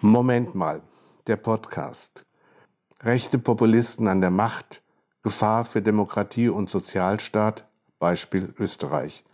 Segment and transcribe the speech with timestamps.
[0.00, 0.80] Moment mal,
[1.26, 2.24] der Podcast.
[3.02, 4.80] Rechte Populisten an der Macht,
[5.24, 7.66] Gefahr für Demokratie und Sozialstaat,
[7.98, 9.24] Beispiel Österreich.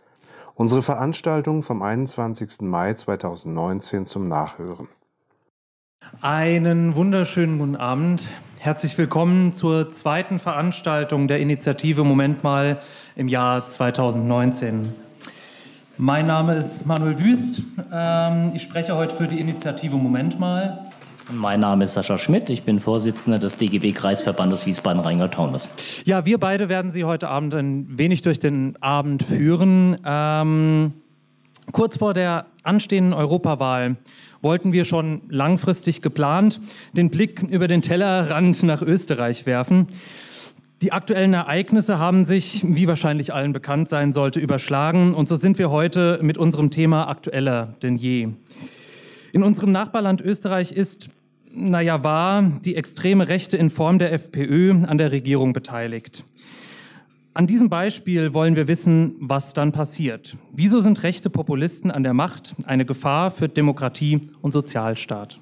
[0.55, 2.61] Unsere Veranstaltung vom 21.
[2.61, 4.87] Mai 2019 zum Nachhören.
[6.21, 8.27] Einen wunderschönen guten Abend.
[8.57, 12.81] Herzlich willkommen zur zweiten Veranstaltung der Initiative Moment mal
[13.15, 15.04] im Jahr 2019.
[15.97, 17.61] Mein Name ist Manuel Wüst.
[17.91, 20.85] Ähm, ich spreche heute für die Initiative Moment mal.
[21.31, 22.49] Mein Name ist Sascha Schmidt.
[22.49, 25.71] Ich bin Vorsitzender des DGB-Kreisverbandes Wiesbaden-Rheingau-Taunus.
[26.03, 29.97] Ja, wir beide werden Sie heute Abend ein wenig durch den Abend führen.
[30.05, 30.93] Ähm,
[31.71, 33.95] kurz vor der anstehenden Europawahl
[34.41, 36.59] wollten wir schon langfristig geplant
[36.91, 39.87] den Blick über den Tellerrand nach Österreich werfen.
[40.85, 45.15] Die aktuellen Ereignisse haben sich, wie wahrscheinlich allen bekannt sein sollte, überschlagen.
[45.15, 48.27] Und so sind wir heute mit unserem Thema aktueller denn je.
[49.33, 51.09] In unserem Nachbarland Österreich ist,
[51.51, 56.23] naja, war die extreme Rechte in Form der FPÖ an der Regierung beteiligt.
[57.33, 60.37] An diesem Beispiel wollen wir wissen, was dann passiert.
[60.51, 65.41] Wieso sind rechte Populisten an der Macht eine Gefahr für Demokratie und Sozialstaat?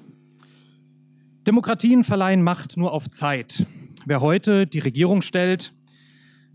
[1.46, 3.66] Demokratien verleihen Macht nur auf Zeit.
[4.06, 5.72] Wer heute die Regierung stellt,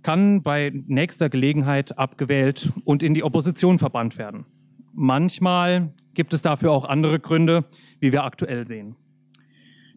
[0.03, 4.45] kann bei nächster Gelegenheit abgewählt und in die Opposition verbannt werden.
[4.93, 7.65] Manchmal gibt es dafür auch andere Gründe,
[7.99, 8.95] wie wir aktuell sehen.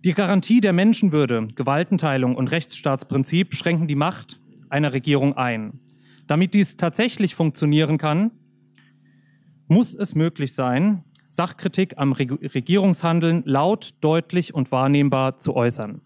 [0.05, 5.79] Die Garantie der Menschenwürde, Gewaltenteilung und Rechtsstaatsprinzip schränken die Macht einer Regierung ein.
[6.27, 8.31] Damit dies tatsächlich funktionieren kann,
[9.69, 16.01] muss es möglich sein, Sachkritik am Regierungshandeln laut, deutlich und wahrnehmbar zu äußern.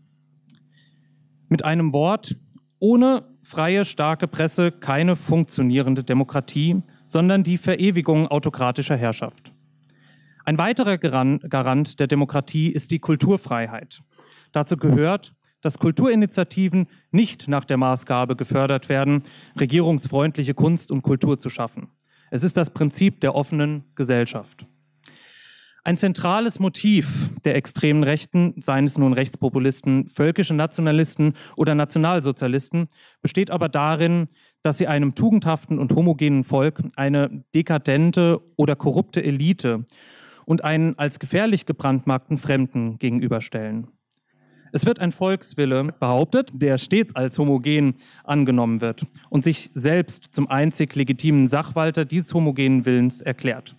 [1.48, 2.36] Mit einem Wort,
[2.78, 9.52] ohne freie, starke Presse keine funktionierende Demokratie, sondern die Verewigung autokratischer Herrschaft.
[10.44, 14.02] Ein weiterer Garant der Demokratie ist die Kulturfreiheit.
[14.52, 19.22] Dazu gehört, dass Kulturinitiativen nicht nach der Maßgabe gefördert werden,
[19.58, 21.88] regierungsfreundliche Kunst und Kultur zu schaffen.
[22.30, 24.66] Es ist das Prinzip der offenen Gesellschaft.
[25.86, 32.88] Ein zentrales Motiv der extremen Rechten, seien es nun Rechtspopulisten, völkische Nationalisten oder Nationalsozialisten,
[33.22, 34.26] besteht aber darin,
[34.64, 39.84] dass sie einem tugendhaften und homogenen Volk eine dekadente oder korrupte Elite
[40.44, 43.86] und einen als gefährlich gebrandmarkten Fremden gegenüberstellen.
[44.72, 50.50] Es wird ein Volkswille behauptet, der stets als homogen angenommen wird und sich selbst zum
[50.50, 53.76] einzig legitimen Sachwalter dieses homogenen Willens erklärt.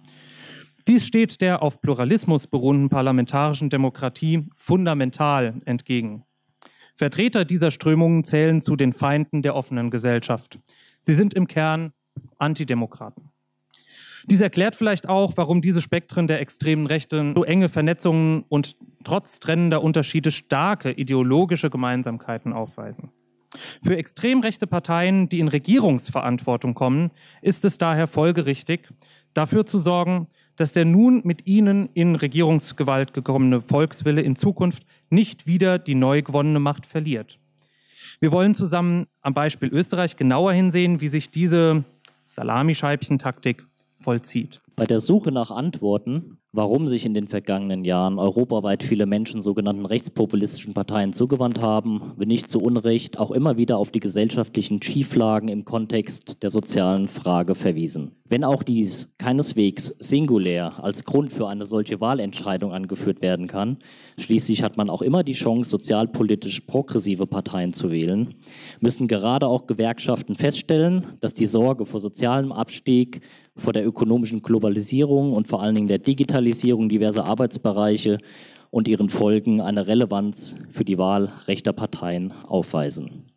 [0.88, 6.24] Dies steht der auf Pluralismus beruhenden parlamentarischen Demokratie fundamental entgegen.
[6.96, 10.60] Vertreter dieser Strömungen zählen zu den Feinden der offenen Gesellschaft.
[11.02, 11.92] Sie sind im Kern
[12.38, 13.32] Antidemokraten.
[14.28, 19.40] Dies erklärt vielleicht auch, warum diese Spektren der extremen Rechte so enge Vernetzungen und trotz
[19.40, 23.12] trennender Unterschiede starke ideologische Gemeinsamkeiten aufweisen.
[23.82, 27.12] Für extrem rechte Parteien, die in Regierungsverantwortung kommen,
[27.42, 28.90] ist es daher folgerichtig,
[29.34, 35.48] dafür zu sorgen, dass der nun mit ihnen in Regierungsgewalt gekommene Volkswille in Zukunft nicht
[35.48, 37.40] wieder die neu gewonnene Macht verliert.
[38.20, 41.84] Wir wollen zusammen am Beispiel Österreich genauer hinsehen, wie sich diese
[42.28, 43.66] Salamischeibchen-Taktik
[44.00, 44.62] vollzieht.
[44.76, 49.86] Bei der Suche nach Antworten, warum sich in den vergangenen Jahren europaweit viele Menschen sogenannten
[49.86, 55.50] rechtspopulistischen Parteien zugewandt haben, wird nicht zu Unrecht auch immer wieder auf die gesellschaftlichen Schieflagen
[55.50, 58.14] im Kontext der sozialen Frage verwiesen.
[58.30, 63.78] Wenn auch dies keineswegs singulär als Grund für eine solche Wahlentscheidung angeführt werden kann,
[64.18, 68.34] schließlich hat man auch immer die Chance, sozialpolitisch progressive Parteien zu wählen,
[68.82, 73.22] müssen gerade auch Gewerkschaften feststellen, dass die Sorge vor sozialem Abstieg
[73.58, 78.20] vor der ökonomischen Globalisierung und vor allen Dingen der Digitalisierung diverser Arbeitsbereiche
[78.70, 83.32] und ihren Folgen eine Relevanz für die Wahl rechter Parteien aufweisen.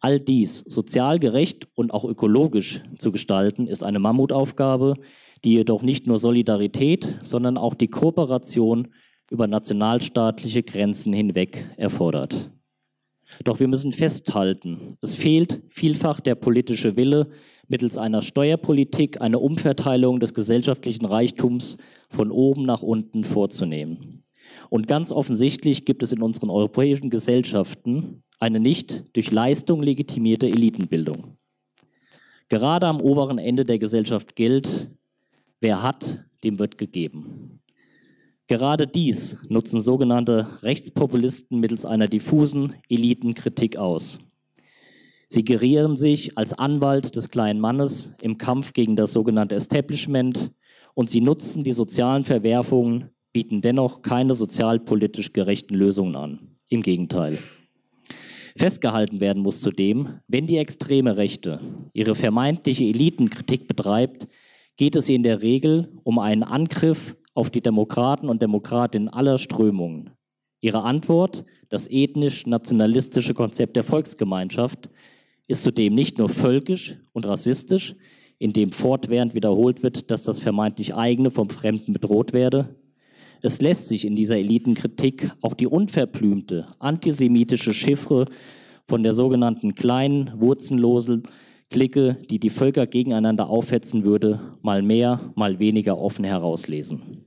[0.00, 4.94] All dies sozial gerecht und auch ökologisch zu gestalten, ist eine Mammutaufgabe,
[5.44, 8.88] die jedoch nicht nur Solidarität, sondern auch die Kooperation
[9.30, 12.50] über nationalstaatliche Grenzen hinweg erfordert.
[13.44, 17.28] Doch wir müssen festhalten, es fehlt vielfach der politische Wille,
[17.70, 21.78] mittels einer Steuerpolitik eine Umverteilung des gesellschaftlichen Reichtums
[22.10, 24.22] von oben nach unten vorzunehmen.
[24.68, 31.36] Und ganz offensichtlich gibt es in unseren europäischen Gesellschaften eine nicht durch Leistung legitimierte Elitenbildung.
[32.48, 34.90] Gerade am oberen Ende der Gesellschaft gilt,
[35.60, 37.60] wer hat, dem wird gegeben.
[38.48, 44.18] Gerade dies nutzen sogenannte Rechtspopulisten mittels einer diffusen Elitenkritik aus.
[45.32, 50.50] Sie gerieren sich als Anwalt des kleinen Mannes im Kampf gegen das sogenannte Establishment
[50.94, 56.56] und sie nutzen die sozialen Verwerfungen bieten dennoch keine sozialpolitisch gerechten Lösungen an.
[56.68, 57.38] Im Gegenteil.
[58.56, 61.60] Festgehalten werden muss zudem, wenn die extreme Rechte
[61.92, 64.26] ihre vermeintliche Elitenkritik betreibt,
[64.76, 70.10] geht es in der Regel um einen Angriff auf die Demokraten und Demokratinnen aller Strömungen.
[70.60, 74.90] Ihre Antwort, das ethnisch-nationalistische Konzept der Volksgemeinschaft,
[75.50, 77.96] ist zudem nicht nur völkisch und rassistisch,
[78.38, 82.76] indem fortwährend wiederholt wird, dass das vermeintlich eigene vom Fremden bedroht werde.
[83.42, 88.26] Es lässt sich in dieser Elitenkritik auch die unverblümte antisemitische Chiffre
[88.86, 91.24] von der sogenannten kleinen, wurzellosen
[91.68, 97.24] Clique, die die Völker gegeneinander aufhetzen würde, mal mehr, mal weniger offen herauslesen.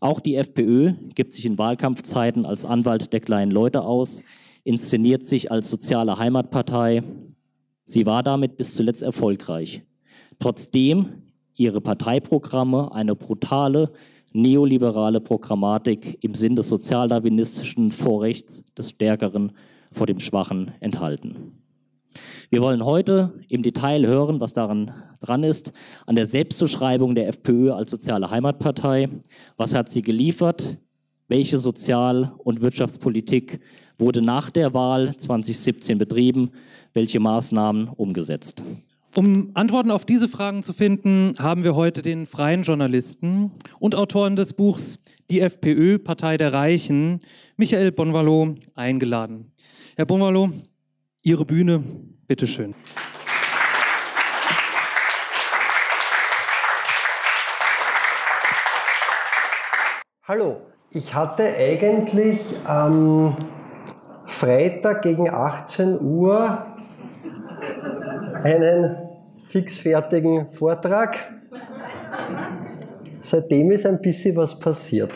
[0.00, 4.22] Auch die FPÖ gibt sich in Wahlkampfzeiten als Anwalt der kleinen Leute aus,
[4.66, 7.04] inszeniert sich als soziale Heimatpartei.
[7.84, 9.82] Sie war damit bis zuletzt erfolgreich.
[10.40, 11.22] Trotzdem
[11.54, 13.92] ihre Parteiprogramme eine brutale
[14.32, 19.52] neoliberale Programmatik im Sinn des sozialdarwinistischen Vorrechts des Stärkeren
[19.92, 21.52] vor dem Schwachen enthalten.
[22.50, 25.72] Wir wollen heute im Detail hören, was daran dran ist,
[26.06, 29.08] an der Selbstzuschreibung der FPÖ als soziale Heimatpartei.
[29.56, 30.78] Was hat sie geliefert?
[31.28, 33.60] Welche Sozial- und Wirtschaftspolitik
[33.98, 36.50] wurde nach der Wahl 2017 betrieben?
[36.92, 38.62] Welche Maßnahmen umgesetzt?
[39.14, 44.36] Um Antworten auf diese Fragen zu finden, haben wir heute den freien Journalisten und Autoren
[44.36, 44.98] des Buchs
[45.30, 47.20] Die FPÖ, Partei der Reichen,
[47.56, 49.52] Michael Bonvalo, eingeladen.
[49.96, 50.50] Herr Bonvalo,
[51.22, 51.82] Ihre Bühne,
[52.26, 52.74] bitteschön.
[60.28, 60.60] Hallo,
[60.90, 63.36] ich hatte eigentlich am
[64.36, 66.66] Freitag gegen 18 Uhr
[68.42, 68.98] einen
[69.48, 71.16] fixfertigen Vortrag.
[73.20, 75.12] Seitdem ist ein bisschen was passiert.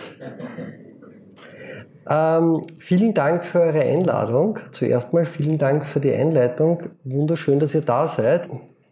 [2.08, 4.58] Ähm, vielen Dank für eure Einladung.
[4.72, 6.84] Zuerst mal vielen Dank für die Einleitung.
[7.04, 8.48] Wunderschön, dass ihr da seid.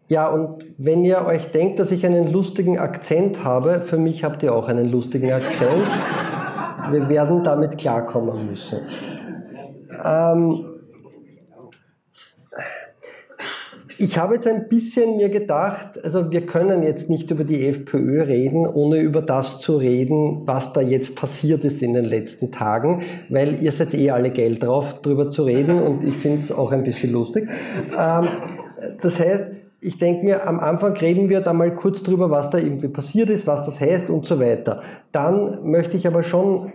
[0.09, 4.43] Ja, und wenn ihr euch denkt, dass ich einen lustigen Akzent habe, für mich habt
[4.43, 5.89] ihr auch einen lustigen Akzent.
[6.91, 8.81] Wir werden damit klarkommen müssen.
[10.05, 10.79] Ähm,
[14.01, 18.23] Ich habe jetzt ein bisschen mir gedacht, also wir können jetzt nicht über die FPÖ
[18.23, 23.03] reden, ohne über das zu reden, was da jetzt passiert ist in den letzten Tagen,
[23.29, 26.71] weil ihr seid eh alle Geld drauf, darüber zu reden und ich finde es auch
[26.71, 27.49] ein bisschen lustig.
[27.91, 28.29] Ähm,
[29.03, 29.51] das heißt,
[29.81, 33.31] ich denke mir, am Anfang reden wir da mal kurz drüber, was da irgendwie passiert
[33.31, 34.81] ist, was das heißt und so weiter.
[35.11, 36.73] Dann möchte ich aber schon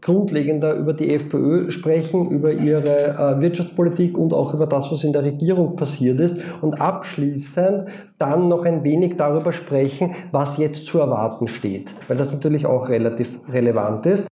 [0.00, 5.12] grundlegender über die FPÖ sprechen, über ihre äh, Wirtschaftspolitik und auch über das, was in
[5.12, 6.36] der Regierung passiert ist.
[6.60, 12.32] Und abschließend dann noch ein wenig darüber sprechen, was jetzt zu erwarten steht, weil das
[12.32, 14.28] natürlich auch relativ relevant ist.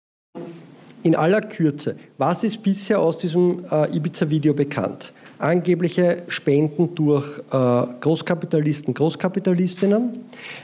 [1.04, 5.14] In aller Kürze, was ist bisher aus diesem äh, Ibiza-Video bekannt?
[5.40, 10.20] Angebliche Spenden durch äh, Großkapitalisten, Großkapitalistinnen,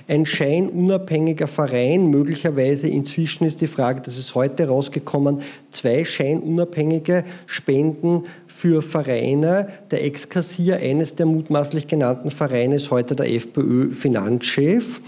[0.07, 5.41] ein scheinunabhängiger Verein, möglicherweise inzwischen ist die Frage, das ist heute rausgekommen,
[5.71, 9.69] zwei scheinunabhängige Spenden für Vereine.
[9.91, 15.01] Der Ex-Kassier eines der mutmaßlich genannten Vereine ist heute der FPÖ-Finanzchef.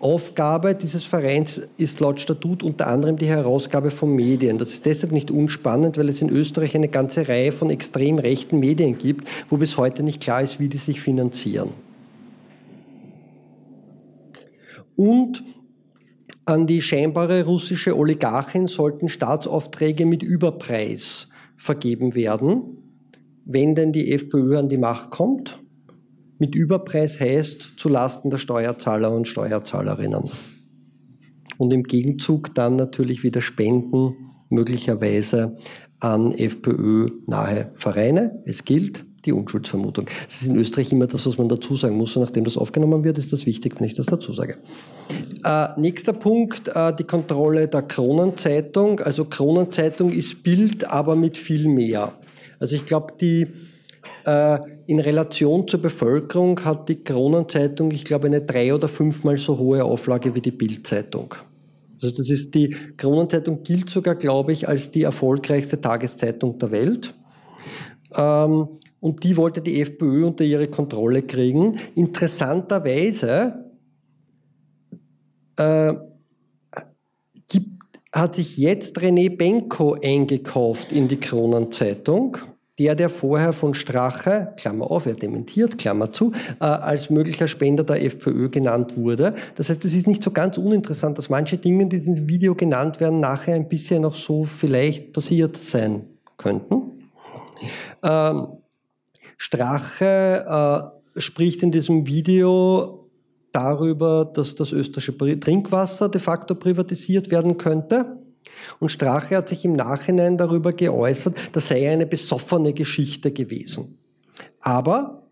[0.00, 4.56] Aufgabe dieses Vereins ist laut Statut unter anderem die Herausgabe von Medien.
[4.56, 8.58] Das ist deshalb nicht unspannend, weil es in Österreich eine ganze Reihe von extrem rechten
[8.58, 11.72] Medien gibt, wo bis heute nicht klar ist, wie die sich finanzieren.
[14.96, 15.44] Und
[16.46, 22.78] an die scheinbare russische Oligarchin sollten Staatsaufträge mit Überpreis vergeben werden,
[23.44, 25.60] wenn denn die FPÖ an die Macht kommt
[26.40, 30.30] mit Überpreis heißt zu Lasten der Steuerzahler und Steuerzahlerinnen.
[31.58, 34.16] Und im Gegenzug dann natürlich wieder Spenden
[34.48, 35.58] möglicherweise
[36.00, 38.42] an FPÖ-nahe Vereine.
[38.46, 40.06] Es gilt die Unschuldsvermutung.
[40.24, 42.16] Das ist in Österreich immer das, was man dazu sagen muss.
[42.16, 44.56] Und nachdem das aufgenommen wird, ist das wichtig, wenn ich das dazu sage.
[45.44, 49.00] Äh, nächster Punkt, äh, die Kontrolle der Kronenzeitung.
[49.00, 52.14] Also Kronenzeitung ist Bild, aber mit viel mehr.
[52.58, 53.46] Also ich glaube, die
[54.24, 54.58] äh,
[54.90, 59.84] in Relation zur Bevölkerung hat die Kronenzeitung, ich glaube, eine drei- oder fünfmal so hohe
[59.84, 61.36] Auflage wie die Bildzeitung.
[62.02, 67.14] Also das ist die Kronenzeitung gilt sogar, glaube ich, als die erfolgreichste Tageszeitung der Welt.
[68.16, 71.78] Ähm, und die wollte die FPÖ unter ihre Kontrolle kriegen.
[71.94, 73.70] Interessanterweise
[75.54, 75.94] äh,
[77.46, 82.38] gibt, hat sich jetzt René Benko eingekauft in die Kronenzeitung
[82.80, 87.84] der, der vorher von Strache, Klammer auf, er dementiert, Klammer zu, äh, als möglicher Spender
[87.84, 89.34] der FPÖ genannt wurde.
[89.56, 92.54] Das heißt, es ist nicht so ganz uninteressant, dass manche Dinge, die in diesem Video
[92.54, 96.06] genannt werden, nachher ein bisschen noch so vielleicht passiert sein
[96.38, 97.10] könnten.
[98.02, 98.46] Ähm,
[99.36, 103.10] Strache äh, spricht in diesem Video
[103.52, 108.19] darüber, dass das österreichische Trinkwasser de facto privatisiert werden könnte.
[108.78, 113.98] Und Strache hat sich im Nachhinein darüber geäußert, das sei eine besoffene Geschichte gewesen.
[114.60, 115.28] Aber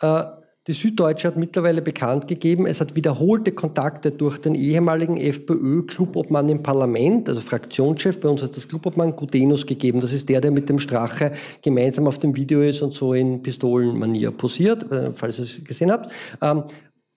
[0.00, 0.24] äh,
[0.68, 6.62] die Süddeutsche hat mittlerweile bekannt gegeben, es hat wiederholte Kontakte durch den ehemaligen FPÖ-Clubobmann im
[6.62, 10.02] Parlament, also Fraktionschef, bei uns heißt das Clubobmann Gudenus gegeben.
[10.02, 11.32] Das ist der, der mit dem Strache
[11.62, 14.84] gemeinsam auf dem Video ist und so in Pistolenmanier posiert,
[15.14, 16.12] falls ihr es gesehen habt.
[16.42, 16.64] Ähm,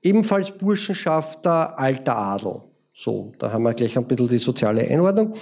[0.02, 2.71] ebenfalls Burschenschafter, alter Adel.
[3.04, 5.34] So, da haben wir gleich ein bisschen die soziale Einordnung.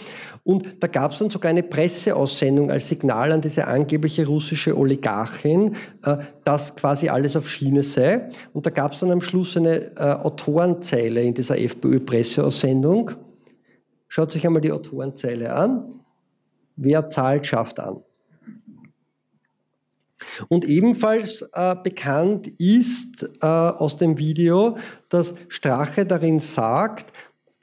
[0.46, 5.76] Und da gab es dann sogar eine Presseaussendung als Signal an diese angebliche russische Oligarchin,
[6.06, 8.30] äh, dass quasi alles auf Schiene sei.
[8.54, 13.12] Und da gab es dann am Schluss eine äh, Autorenzeile in dieser FPÖ-Presseaussendung.
[14.08, 15.90] Schaut sich einmal die Autorenzeile an.
[16.78, 17.98] Wer zahlt, schafft an.
[20.48, 24.78] Und ebenfalls äh, bekannt ist äh, aus dem Video,
[25.10, 27.12] dass Strache darin sagt,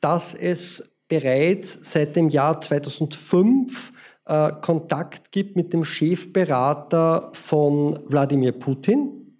[0.01, 3.93] dass es bereits seit dem Jahr 2005
[4.27, 9.39] äh, Kontakt gibt mit dem Chefberater von Wladimir Putin.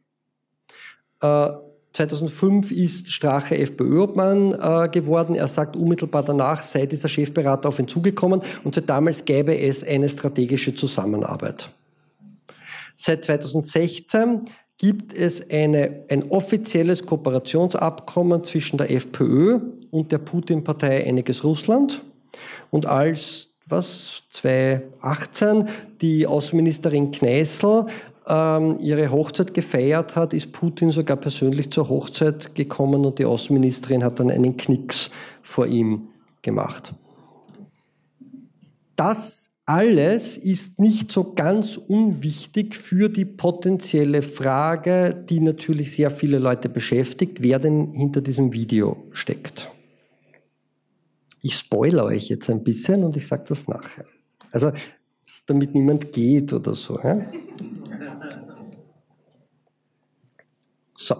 [1.21, 1.49] Äh,
[1.93, 5.35] 2005 ist Strache FPÖ-Obmann äh, geworden.
[5.35, 9.83] Er sagt unmittelbar danach sei dieser Chefberater auf ihn zugekommen und seit damals gäbe es
[9.83, 11.71] eine strategische Zusammenarbeit.
[12.97, 14.45] Seit 2016
[14.79, 22.03] gibt es eine, ein offizielles Kooperationsabkommen zwischen der FPÖ und der Putin-Partei Einiges Russland.
[22.71, 25.69] Und als was 2018
[26.01, 27.87] die Außenministerin Kneißl
[28.29, 34.05] ähm, ihre Hochzeit gefeiert hat, ist Putin sogar persönlich zur Hochzeit gekommen und die Außenministerin
[34.05, 35.11] hat dann einen Knicks
[35.43, 36.09] vor ihm
[36.43, 36.93] gemacht.
[38.95, 46.39] Das alles ist nicht so ganz unwichtig für die potenzielle Frage, die natürlich sehr viele
[46.39, 49.69] Leute beschäftigt, wer denn hinter diesem Video steckt.
[51.43, 54.07] Ich spoilere euch jetzt ein bisschen und ich sage das nachher.
[54.53, 54.73] Also,
[55.47, 57.01] damit niemand geht oder so.
[57.01, 57.27] Ja?
[60.97, 61.17] So.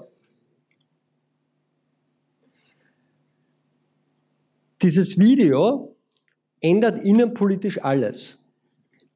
[4.81, 5.97] Dieses Video
[6.61, 8.36] ändert innenpolitisch alles.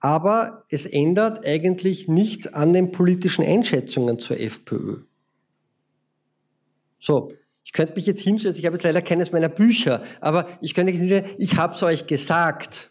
[0.00, 5.02] Aber es ändert eigentlich nichts an den politischen Einschätzungen zur FPÖ.
[6.98, 7.32] So,
[7.64, 10.92] ich könnte mich jetzt hinstellen, ich habe jetzt leider keines meiner Bücher, aber ich könnte
[10.92, 12.90] jetzt hinstellen, ich habe es euch gesagt.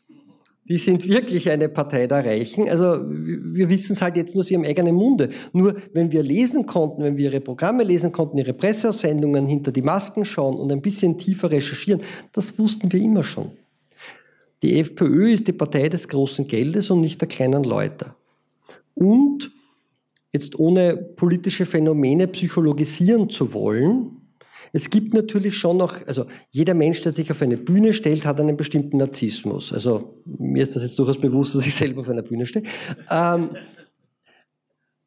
[0.70, 2.70] Die sind wirklich eine Partei der Reichen.
[2.70, 5.30] Also wir wissen es halt jetzt nur aus ihrem eigenen Munde.
[5.52, 9.82] Nur wenn wir lesen konnten, wenn wir ihre Programme lesen konnten, ihre Presseaussendungen hinter die
[9.82, 13.52] Masken schauen und ein bisschen tiefer recherchieren, das wussten wir immer schon.
[14.62, 18.14] Die FPÖ ist die Partei des großen Geldes und nicht der kleinen Leute.
[18.94, 19.52] Und
[20.34, 24.20] jetzt ohne politische Phänomene psychologisieren zu wollen,
[24.72, 28.40] es gibt natürlich schon noch, also jeder Mensch, der sich auf eine Bühne stellt, hat
[28.40, 29.74] einen bestimmten Narzissmus.
[29.74, 32.66] Also mir ist das jetzt durchaus bewusst, dass ich selber auf einer Bühne stehe.
[33.10, 33.50] Ähm,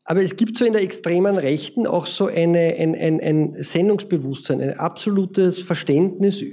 [0.04, 4.60] aber es gibt so in der extremen Rechten auch so eine, ein, ein, ein Sendungsbewusstsein,
[4.60, 6.44] ein absolutes Verständnis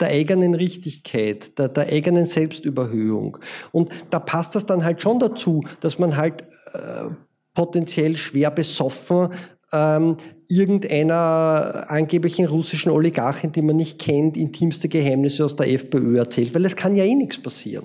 [0.00, 3.38] der eigenen Richtigkeit, der, der eigenen Selbstüberhöhung.
[3.72, 6.42] Und da passt das dann halt schon dazu, dass man halt
[6.74, 7.10] äh,
[7.54, 9.30] potenziell schwer besoffen
[9.72, 10.16] ähm,
[10.48, 16.64] irgendeiner angeblichen russischen Oligarchin, die man nicht kennt, intimste Geheimnisse aus der FPÖ erzählt, weil
[16.64, 17.84] es kann ja eh nichts passieren.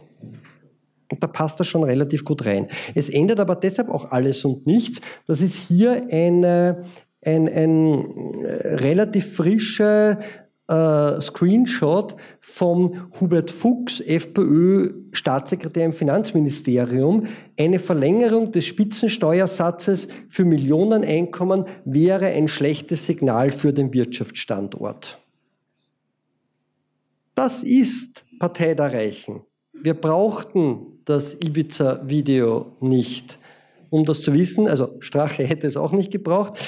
[1.11, 2.67] Und da passt das schon relativ gut rein.
[2.95, 5.01] Es ändert aber deshalb auch alles und nichts.
[5.27, 6.85] Das ist hier eine,
[7.23, 10.17] ein, ein äh, relativ frischer
[10.71, 17.27] äh, Screenshot vom Hubert Fuchs, FPÖ-Staatssekretär im Finanzministerium.
[17.59, 25.17] Eine Verlängerung des Spitzensteuersatzes für Millioneneinkommen wäre ein schlechtes Signal für den Wirtschaftsstandort.
[27.35, 29.41] Das ist Partei der Reichen.
[29.73, 33.39] Wir brauchten das Ibiza-Video nicht,
[33.89, 34.67] um das zu wissen.
[34.67, 36.59] Also Strache hätte es auch nicht gebraucht.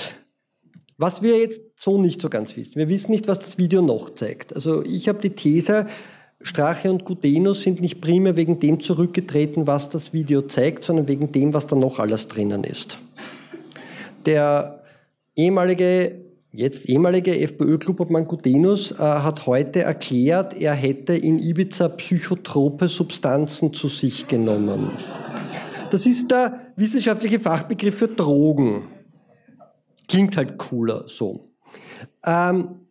[0.97, 2.75] Was wir jetzt so nicht so ganz wissen.
[2.75, 4.55] Wir wissen nicht, was das Video noch zeigt.
[4.55, 5.87] Also ich habe die These,
[6.41, 11.31] Strache und Gudenus sind nicht primär wegen dem zurückgetreten, was das Video zeigt, sondern wegen
[11.31, 12.99] dem, was da noch alles drinnen ist.
[14.25, 14.83] Der
[15.35, 16.22] ehemalige
[16.55, 23.87] Jetzt ehemalige FPÖ-Clubobmann Gudenus äh, hat heute erklärt, er hätte in Ibiza psychotrope Substanzen zu
[23.87, 24.91] sich genommen.
[25.89, 28.83] Das ist der wissenschaftliche Fachbegriff für Drogen.
[30.07, 31.49] Klingt halt cooler so.
[32.23, 32.81] Ähm,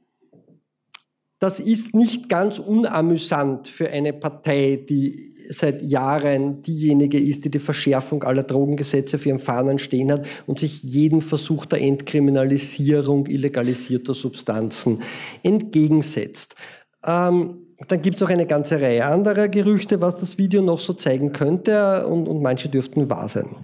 [1.39, 7.59] das ist nicht ganz unamüsant für eine Partei, die seit Jahren diejenige ist, die die
[7.59, 14.15] Verschärfung aller Drogengesetze auf ihren Fahnen stehen hat und sich jeden Versuch der Entkriminalisierung illegalisierter
[14.15, 15.03] Substanzen
[15.43, 16.55] entgegensetzt.
[17.05, 17.59] Ähm,
[17.89, 21.33] dann gibt es auch eine ganze Reihe anderer Gerüchte, was das Video noch so zeigen
[21.33, 23.57] könnte und, und manche dürften wahr sein.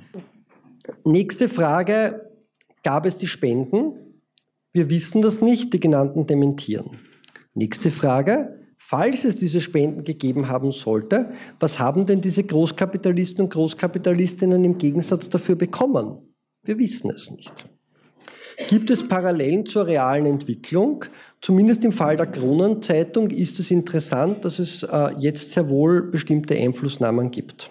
[1.04, 2.30] Nächste Frage,
[2.82, 3.92] gab es die Spenden?
[4.72, 6.98] Wir wissen das nicht, die genannten dementieren.
[7.54, 8.57] Nächste Frage,
[8.88, 11.30] falls es diese Spenden gegeben haben sollte,
[11.60, 16.34] was haben denn diese Großkapitalisten und Großkapitalistinnen im Gegensatz dafür bekommen?
[16.62, 17.68] Wir wissen es nicht.
[18.70, 21.04] Gibt es Parallelen zur realen Entwicklung?
[21.42, 26.56] Zumindest im Fall der Kronenzeitung ist es interessant, dass es äh, jetzt sehr wohl bestimmte
[26.56, 27.70] Einflussnahmen gibt.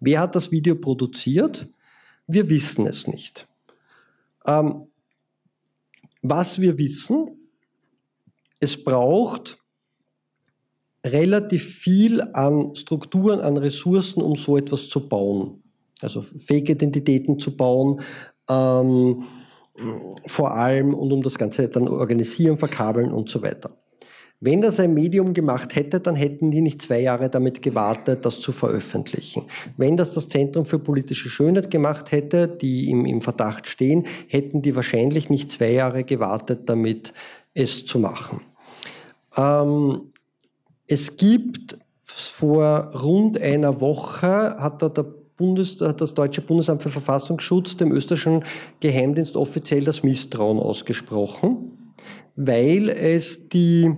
[0.00, 1.68] Wer hat das Video produziert?
[2.26, 3.46] Wir wissen es nicht.
[4.44, 4.88] Ähm,
[6.20, 7.48] was wir wissen,
[8.58, 9.61] es braucht
[11.04, 15.62] relativ viel an Strukturen, an Ressourcen, um so etwas zu bauen.
[16.00, 18.00] Also Fake-Identitäten zu bauen,
[18.48, 19.24] ähm,
[20.26, 23.70] vor allem und um das Ganze dann organisieren, verkabeln und so weiter.
[24.44, 28.40] Wenn das ein Medium gemacht hätte, dann hätten die nicht zwei Jahre damit gewartet, das
[28.40, 29.44] zu veröffentlichen.
[29.76, 34.60] Wenn das das Zentrum für politische Schönheit gemacht hätte, die im, im Verdacht stehen, hätten
[34.60, 37.12] die wahrscheinlich nicht zwei Jahre gewartet, damit
[37.54, 38.40] es zu machen.
[39.36, 40.11] Ähm,
[40.92, 45.06] es gibt vor rund einer Woche, hat da der
[45.38, 48.44] Bundes, das Deutsche Bundesamt für Verfassungsschutz dem österreichischen
[48.80, 51.96] Geheimdienst offiziell das Misstrauen ausgesprochen,
[52.36, 53.90] weil es die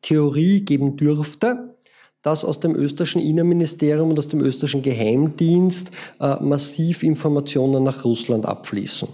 [0.00, 1.76] Theorie geben dürfte,
[2.22, 8.46] dass aus dem österreichischen Innenministerium und aus dem österreichischen Geheimdienst äh, massiv Informationen nach Russland
[8.46, 9.08] abfließen.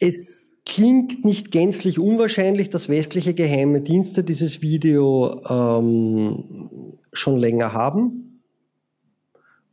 [0.00, 6.42] Es Klingt nicht gänzlich unwahrscheinlich, dass westliche geheime Dienste dieses Video ähm,
[7.12, 8.42] schon länger haben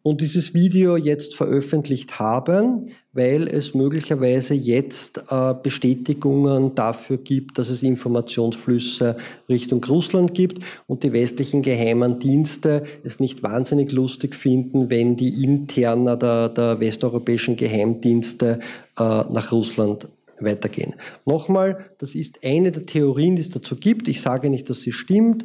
[0.03, 7.69] und dieses Video jetzt veröffentlicht haben, weil es möglicherweise jetzt äh, Bestätigungen dafür gibt, dass
[7.69, 9.17] es Informationsflüsse
[9.49, 15.43] Richtung Russland gibt und die westlichen geheimen Dienste es nicht wahnsinnig lustig finden, wenn die
[15.43, 18.59] Interna der, der westeuropäischen Geheimdienste
[18.95, 20.07] äh, nach Russland
[20.39, 20.95] weitergehen.
[21.25, 24.07] Nochmal, das ist eine der Theorien, die es dazu gibt.
[24.07, 25.43] Ich sage nicht, dass sie stimmt.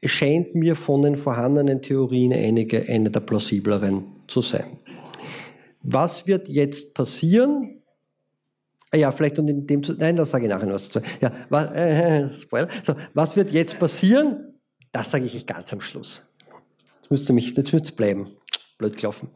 [0.00, 4.78] Es scheint mir von den vorhandenen Theorien einige, eine der plausibleren zu sein.
[5.82, 7.80] Was wird jetzt passieren?
[8.92, 11.06] Ah ja, vielleicht und in dem, nein, das sage ich nachher noch was dazu.
[11.20, 12.68] Ja, was, äh, Spoiler.
[12.82, 14.54] So, was wird jetzt passieren?
[14.92, 16.24] Das sage ich ganz am Schluss.
[16.96, 18.24] Jetzt müsst ihr mich, jetzt müsst ihr bleiben.
[18.78, 19.28] Blöd gelaufen.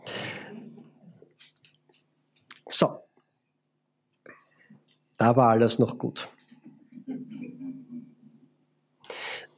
[2.68, 3.03] So,
[5.16, 6.28] da war alles noch gut.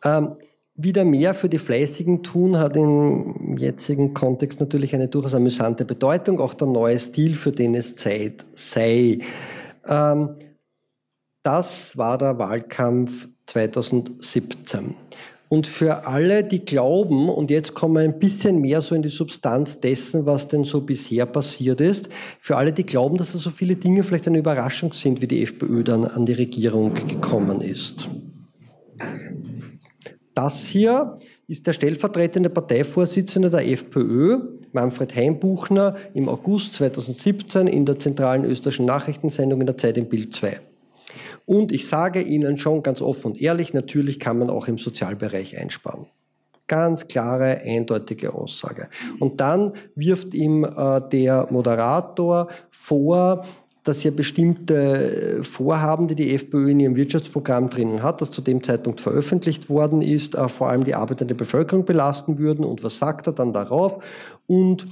[0.04, 0.36] Ähm,
[0.74, 6.38] wieder mehr für die Fleißigen tun hat im jetzigen Kontext natürlich eine durchaus amüsante Bedeutung,
[6.38, 9.20] auch der neue Stil, für den es Zeit sei.
[9.86, 10.36] Ähm,
[11.42, 14.94] das war der Wahlkampf 2017.
[15.48, 19.10] Und für alle, die glauben, und jetzt kommen wir ein bisschen mehr so in die
[19.10, 22.08] Substanz dessen, was denn so bisher passiert ist,
[22.40, 25.42] für alle, die glauben, dass da so viele Dinge vielleicht eine Überraschung sind, wie die
[25.44, 28.08] FPÖ dann an die Regierung gekommen ist.
[30.34, 31.14] Das hier
[31.48, 34.40] ist der stellvertretende Parteivorsitzende der FPÖ,
[34.72, 40.34] Manfred Heimbuchner, im August 2017 in der zentralen österreichischen Nachrichtensendung in der Zeit im Bild
[40.34, 40.60] 2.
[41.46, 45.58] Und ich sage Ihnen schon ganz offen und ehrlich, natürlich kann man auch im Sozialbereich
[45.58, 46.06] einsparen.
[46.66, 48.88] Ganz klare, eindeutige Aussage.
[49.20, 53.44] Und dann wirft ihm äh, der Moderator vor,
[53.84, 58.64] dass ja bestimmte Vorhaben, die die FPÖ in ihrem Wirtschaftsprogramm drinnen hat, das zu dem
[58.64, 62.64] Zeitpunkt veröffentlicht worden ist, äh, vor allem die arbeitende Bevölkerung belasten würden.
[62.64, 64.02] Und was sagt er dann darauf?
[64.48, 64.86] Und äh,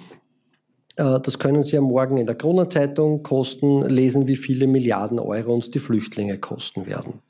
[0.97, 5.71] das können Sie ja morgen in der Kronenzeitung kosten, lesen, wie viele Milliarden Euro uns
[5.71, 7.21] die Flüchtlinge kosten werden.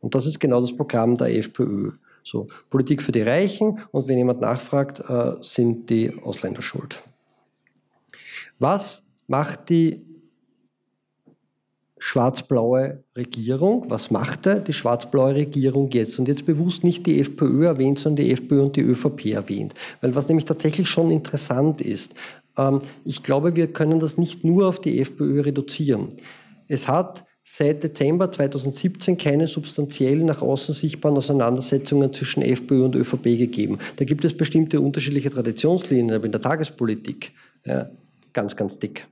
[0.00, 1.92] Und das ist genau das Programm der FPÖ.
[2.22, 7.02] So, Politik für die Reichen und wenn jemand nachfragt, äh, sind die Ausländer schuld.
[8.58, 10.04] Was macht die
[12.06, 13.86] schwarz-blaue Regierung?
[13.88, 16.20] Was machte die schwarz-blaue Regierung jetzt?
[16.20, 19.74] Und jetzt bewusst nicht die FPÖ erwähnt, sondern die FPÖ und die ÖVP erwähnt.
[20.00, 22.14] Weil was nämlich tatsächlich schon interessant ist,
[22.56, 26.12] ähm, ich glaube, wir können das nicht nur auf die FPÖ reduzieren.
[26.68, 33.36] Es hat seit Dezember 2017 keine substanziellen nach außen sichtbaren Auseinandersetzungen zwischen FPÖ und ÖVP
[33.36, 33.78] gegeben.
[33.96, 37.32] Da gibt es bestimmte unterschiedliche Traditionslinien, aber in der Tagespolitik
[37.64, 37.90] ja,
[38.32, 39.06] ganz, ganz dick.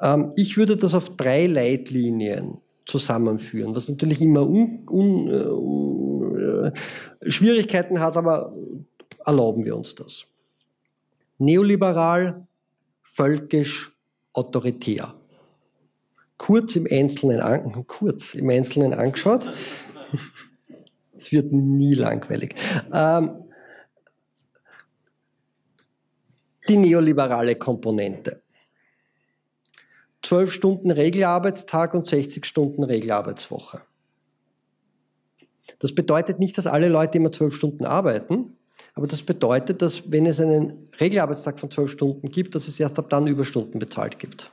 [0.00, 7.30] Ähm, ich würde das auf drei Leitlinien zusammenführen, was natürlich immer un, un, un, äh,
[7.30, 8.54] Schwierigkeiten hat, aber
[9.24, 10.26] erlauben wir uns das.
[11.38, 12.46] Neoliberal,
[13.02, 13.92] völkisch,
[14.32, 15.14] autoritär.
[16.36, 19.50] Kurz im Einzelnen, an, kurz im Einzelnen angeschaut.
[21.16, 22.54] Es wird nie langweilig.
[22.92, 23.44] Ähm,
[26.68, 28.43] die neoliberale Komponente.
[30.24, 33.82] 12 Stunden Regelarbeitstag und 60 Stunden Regelarbeitswoche.
[35.78, 38.56] Das bedeutet nicht, dass alle Leute immer 12 Stunden arbeiten,
[38.94, 42.98] aber das bedeutet, dass wenn es einen Regelarbeitstag von 12 Stunden gibt, dass es erst
[42.98, 44.50] ab dann Überstunden bezahlt gibt.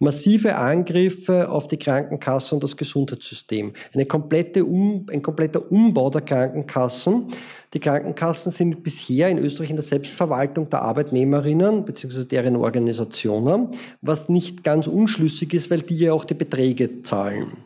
[0.00, 3.72] Massive Angriffe auf die Krankenkasse und das Gesundheitssystem.
[4.08, 7.28] Komplette um, ein kompletter Umbau der Krankenkassen.
[7.74, 12.24] Die Krankenkassen sind bisher in Österreich in der Selbstverwaltung der Arbeitnehmerinnen bzw.
[12.24, 17.56] deren Organisationen, was nicht ganz unschlüssig ist, weil die ja auch die Beträge zahlen.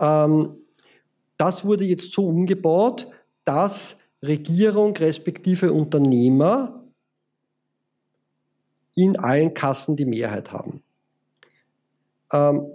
[0.00, 0.56] Ähm,
[1.36, 3.08] das wurde jetzt so umgebaut,
[3.44, 6.82] dass Regierung respektive Unternehmer
[8.94, 10.82] in allen Kassen die Mehrheit haben.
[12.32, 12.66] Ähm,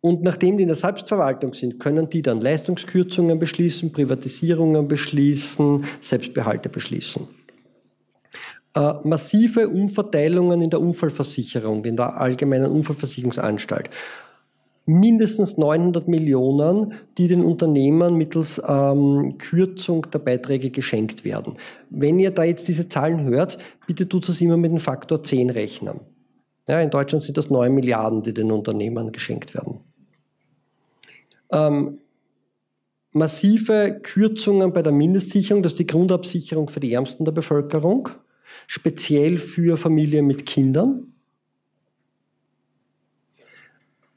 [0.00, 6.68] und nachdem die in der Selbstverwaltung sind, können die dann Leistungskürzungen beschließen, Privatisierungen beschließen, Selbstbehalte
[6.68, 7.26] beschließen.
[8.74, 13.90] Äh, massive Umverteilungen in der Unfallversicherung, in der allgemeinen Unfallversicherungsanstalt
[14.88, 21.54] mindestens 900 Millionen, die den Unternehmern mittels ähm, Kürzung der Beiträge geschenkt werden.
[21.90, 25.50] Wenn ihr da jetzt diese Zahlen hört, bitte tut es immer mit dem Faktor 10
[25.50, 26.00] rechnen.
[26.66, 29.80] Ja, in Deutschland sind das 9 Milliarden, die den Unternehmern geschenkt werden.
[31.50, 31.98] Ähm,
[33.12, 38.08] massive Kürzungen bei der Mindestsicherung, das ist die Grundabsicherung für die Ärmsten der Bevölkerung,
[38.66, 41.12] speziell für Familien mit Kindern.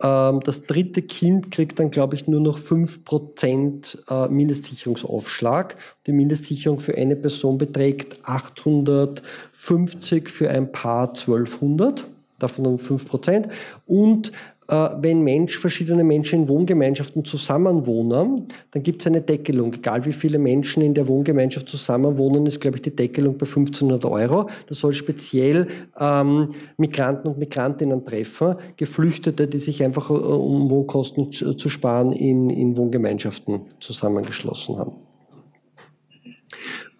[0.01, 5.75] Ähm, das dritte Kind kriegt dann, glaube ich, nur noch 5% äh, Mindestsicherungsaufschlag.
[6.07, 12.07] Die Mindestsicherung für eine Person beträgt 850, für ein Paar 1200,
[12.39, 13.49] davon um 5%.
[13.85, 14.31] Und
[14.71, 19.73] wenn Mensch, verschiedene Menschen in Wohngemeinschaften zusammenwohnen, dann gibt es eine Deckelung.
[19.73, 24.05] Egal wie viele Menschen in der Wohngemeinschaft zusammenwohnen, ist, glaube ich, die Deckelung bei 1500
[24.05, 24.49] Euro.
[24.67, 25.67] Das soll speziell
[25.99, 32.49] ähm, Migranten und Migrantinnen treffen, Geflüchtete, die sich einfach, äh, um Wohnkosten zu sparen, in,
[32.49, 35.10] in Wohngemeinschaften zusammengeschlossen haben.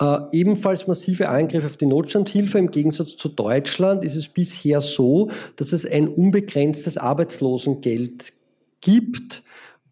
[0.01, 2.57] Äh, ebenfalls massive Angriffe auf die Notstandshilfe.
[2.57, 8.33] Im Gegensatz zu Deutschland ist es bisher so, dass es ein unbegrenztes Arbeitslosengeld
[8.81, 9.43] gibt,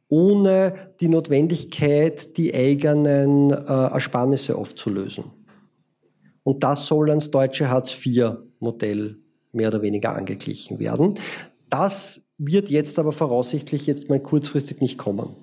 [0.08, 5.26] ohne die Notwendigkeit, die eigenen äh, Ersparnisse aufzulösen.
[6.42, 9.18] Und das soll ans deutsche Hartz-IV-Modell
[9.52, 11.20] mehr oder weniger angeglichen werden.
[11.70, 15.36] Das wird jetzt aber voraussichtlich jetzt mal kurzfristig nicht kommen.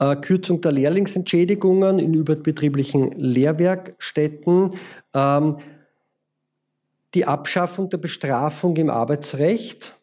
[0.00, 4.72] Äh, Kürzung der Lehrlingsentschädigungen in überbetrieblichen Lehrwerkstätten,
[5.14, 5.58] ähm,
[7.14, 9.94] die Abschaffung der Bestrafung im Arbeitsrecht,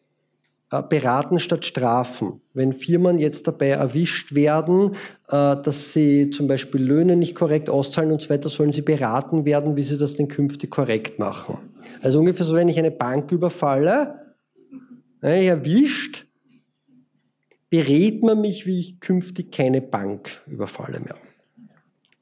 [0.70, 2.40] äh, beraten statt strafen.
[2.54, 4.94] Wenn Firmen jetzt dabei erwischt werden,
[5.28, 9.44] äh, dass sie zum Beispiel Löhne nicht korrekt auszahlen und so weiter, sollen sie beraten
[9.44, 11.58] werden, wie sie das denn künftig korrekt machen.
[12.02, 14.14] Also ungefähr so, wenn ich eine Bank überfalle,
[15.22, 16.27] ich erwischt,
[17.70, 21.16] berät man mich, wie ich künftig keine Bank überfalle mehr.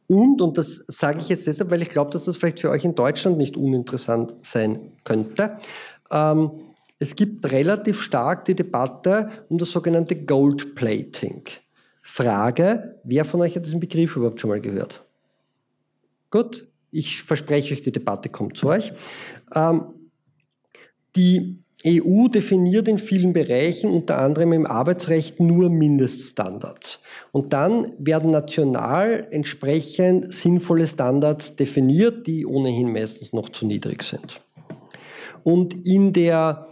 [0.08, 2.84] Und, und das sage ich jetzt deshalb, weil ich glaube, dass das vielleicht für euch
[2.84, 5.58] in Deutschland nicht uninteressant sein könnte.
[6.10, 6.50] Ähm,
[6.98, 11.42] es gibt relativ stark die Debatte um das sogenannte Gold Plating.
[12.02, 15.02] Frage, wer von euch hat diesen Begriff überhaupt schon mal gehört?
[16.30, 18.92] Gut, ich verspreche euch, die Debatte kommt zu euch.
[19.54, 19.86] Ähm,
[21.16, 27.00] die EU definiert in vielen Bereichen, unter anderem im Arbeitsrecht, nur Mindeststandards.
[27.32, 34.40] Und dann werden national entsprechend sinnvolle Standards definiert, die ohnehin meistens noch zu niedrig sind.
[35.44, 36.68] Und in der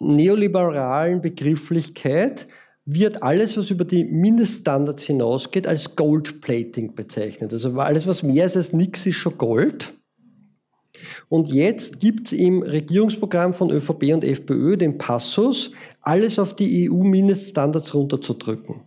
[0.00, 2.46] neoliberalen Begrifflichkeit
[2.84, 7.52] wird alles, was über die Mindeststandards hinausgeht, als Goldplating bezeichnet.
[7.52, 9.94] Also alles, was mehr ist als nichts, ist schon Gold.
[11.28, 16.88] Und jetzt gibt es im Regierungsprogramm von ÖVP und FPÖ den Passus, alles auf die
[16.90, 18.80] EU-Mindeststandards runterzudrücken.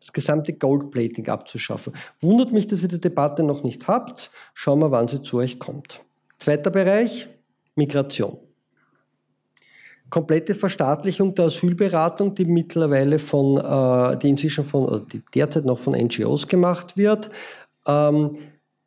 [0.00, 1.92] Das gesamte Goldplating abzuschaffen.
[2.20, 4.30] Wundert mich, dass ihr die Debatte noch nicht habt.
[4.52, 6.02] Schauen wir, wann sie zu euch kommt.
[6.38, 7.28] Zweiter Bereich,
[7.76, 8.36] Migration.
[10.10, 15.94] komplette Verstaatlichung der Asylberatung, die mittlerweile von, äh, die inzwischen von, die derzeit noch von
[15.94, 17.30] NGOs gemacht wird.
[17.86, 18.36] Ähm,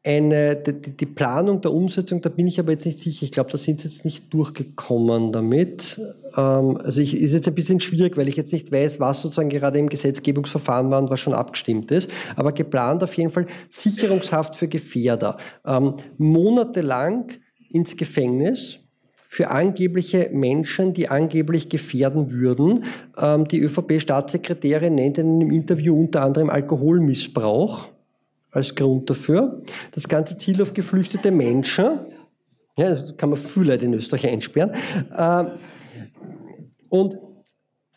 [0.06, 3.24] eine, die, die, Planung der Umsetzung, da bin ich aber jetzt nicht sicher.
[3.24, 6.00] Ich glaube, da sind sie jetzt nicht durchgekommen damit.
[6.38, 9.50] Ähm, also ich, ist jetzt ein bisschen schwierig, weil ich jetzt nicht weiß, was sozusagen
[9.50, 12.12] gerade im Gesetzgebungsverfahren war und was schon abgestimmt ist.
[12.36, 15.38] Aber geplant auf jeden Fall Sicherungshaft für Gefährder.
[15.66, 17.32] Ähm, monatelang
[17.72, 18.82] ins Gefängnis
[19.28, 22.84] für angebliche Menschen, die angeblich gefährden würden.
[23.20, 27.95] Ähm, die ÖVP-Staatssekretärin nennt in einem Interview unter anderem Alkoholmissbrauch
[28.56, 29.62] als Grund dafür.
[29.92, 32.00] Das ganze Ziel auf geflüchtete Menschen.
[32.78, 34.72] Ja, das kann man viele Leute in Österreich einsperren.
[35.16, 35.48] Ähm,
[36.90, 37.18] und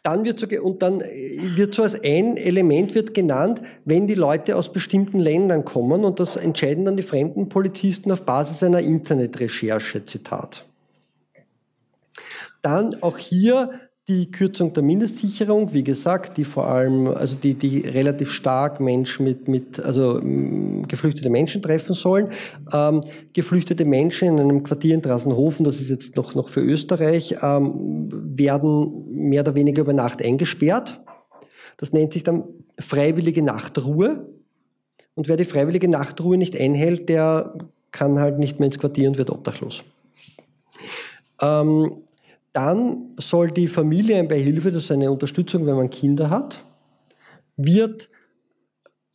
[0.03, 4.57] dann wird so, und dann wird so als ein Element wird genannt, wenn die Leute
[4.57, 10.05] aus bestimmten Ländern kommen und das entscheiden dann die fremden Polizisten auf Basis einer Internetrecherche,
[10.07, 10.65] Zitat.
[12.63, 17.81] Dann auch hier die Kürzung der Mindestsicherung, wie gesagt, die vor allem, also die, die
[17.81, 22.31] relativ stark Menschen mit, mit also mm, geflüchtete Menschen treffen sollen.
[22.73, 23.03] Ähm,
[23.35, 28.09] geflüchtete Menschen in einem Quartier in Drassenhofen, das ist jetzt noch, noch für Österreich, ähm,
[28.11, 31.03] werden mehr oder weniger über Nacht eingesperrt.
[31.77, 32.45] Das nennt sich dann
[32.79, 34.27] freiwillige Nachtruhe.
[35.17, 37.59] Und wer die freiwillige Nachtruhe nicht einhält, der
[37.93, 39.85] kann halt nicht mehr ins Quartier und wird obdachlos.
[41.43, 42.08] Ähm,
[42.59, 46.65] dann soll die Familienbeihilfe, das ist eine Unterstützung, wenn man Kinder hat,
[47.57, 48.09] wird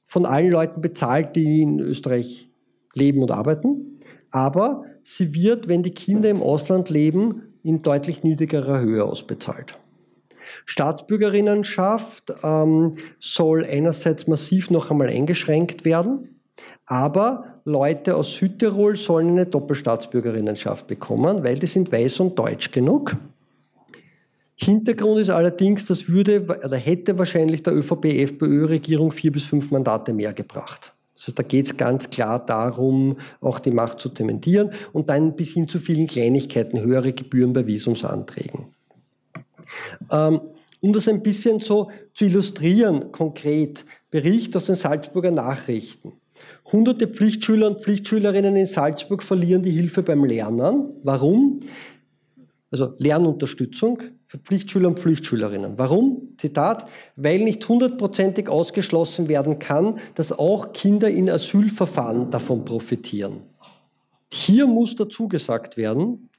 [0.05, 2.49] von allen Leuten bezahlt, die in Österreich
[2.93, 3.99] leben und arbeiten.
[4.31, 9.77] Aber sie wird, wenn die Kinder im Ausland leben, in deutlich niedrigerer Höhe ausbezahlt.
[10.65, 16.39] Staatsbürgerinnenschaft ähm, soll einerseits massiv noch einmal eingeschränkt werden,
[16.85, 23.17] aber Leute aus Südtirol sollen eine Doppelstaatsbürgerinnenschaft bekommen, weil die sind weiß und deutsch genug.
[24.63, 30.33] Hintergrund ist allerdings, das würde oder hätte wahrscheinlich der ÖVP-FPÖ-Regierung vier bis fünf Mandate mehr
[30.33, 30.93] gebracht.
[31.15, 35.51] Also da geht es ganz klar darum, auch die Macht zu zementieren und dann bis
[35.51, 38.65] hin zu vielen Kleinigkeiten, höhere Gebühren bei Visumsanträgen.
[40.09, 40.41] Ähm,
[40.81, 46.13] um das ein bisschen so zu illustrieren, konkret, Bericht aus den Salzburger Nachrichten.
[46.71, 50.89] Hunderte Pflichtschüler und Pflichtschülerinnen in Salzburg verlieren die Hilfe beim Lernen.
[51.03, 51.61] Warum?
[52.71, 54.01] Also Lernunterstützung
[54.33, 55.77] für Pflichtschüler und Pflichtschülerinnen.
[55.77, 56.29] Warum?
[56.37, 63.43] Zitat, weil nicht hundertprozentig ausgeschlossen werden kann, dass auch Kinder in Asylverfahren davon profitieren.
[64.31, 66.29] Hier muss dazu gesagt werden,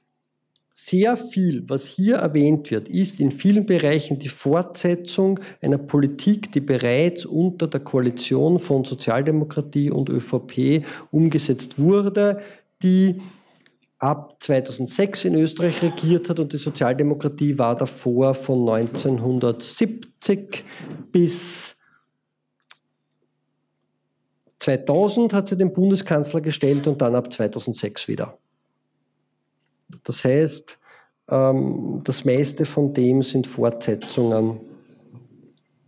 [0.73, 6.59] sehr viel, was hier erwähnt wird, ist in vielen Bereichen die Fortsetzung einer Politik, die
[6.59, 12.41] bereits unter der Koalition von Sozialdemokratie und ÖVP umgesetzt wurde,
[12.83, 13.21] die
[14.05, 20.63] ab 2006 in Österreich regiert hat und die Sozialdemokratie war davor von 1970
[21.11, 21.75] bis
[24.59, 28.37] 2000 hat sie den Bundeskanzler gestellt und dann ab 2006 wieder.
[30.03, 30.77] Das heißt,
[31.29, 34.59] ähm, das meiste von dem sind Fortsetzungen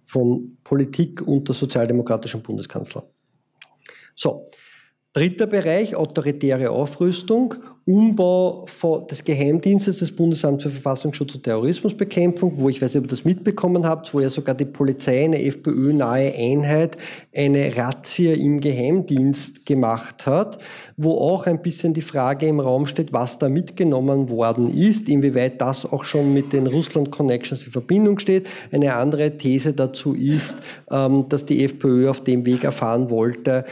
[0.06, 3.03] von Politik unter sozialdemokratischen Bundeskanzler.
[4.15, 4.45] So,
[5.13, 7.56] dritter Bereich, autoritäre Aufrüstung
[7.88, 8.65] Umbau
[9.10, 13.23] des Geheimdienstes des Bundesamts für Verfassungsschutz und Terrorismusbekämpfung, wo ich weiß nicht, ob ihr das
[13.23, 16.97] mitbekommen habt, wo ja sogar die Polizei, eine FPÖ-nahe Einheit,
[17.34, 20.58] eine Razzia im Geheimdienst gemacht hat,
[20.97, 25.62] wo auch ein bisschen die Frage im Raum steht, was da mitgenommen worden ist, inwieweit
[25.62, 28.50] das auch schon mit den Russland-Connections in Verbindung steht.
[28.69, 30.58] Eine andere These dazu ist,
[30.91, 33.63] ähm, dass die FPÖ auf dem Weg erfahren wollte,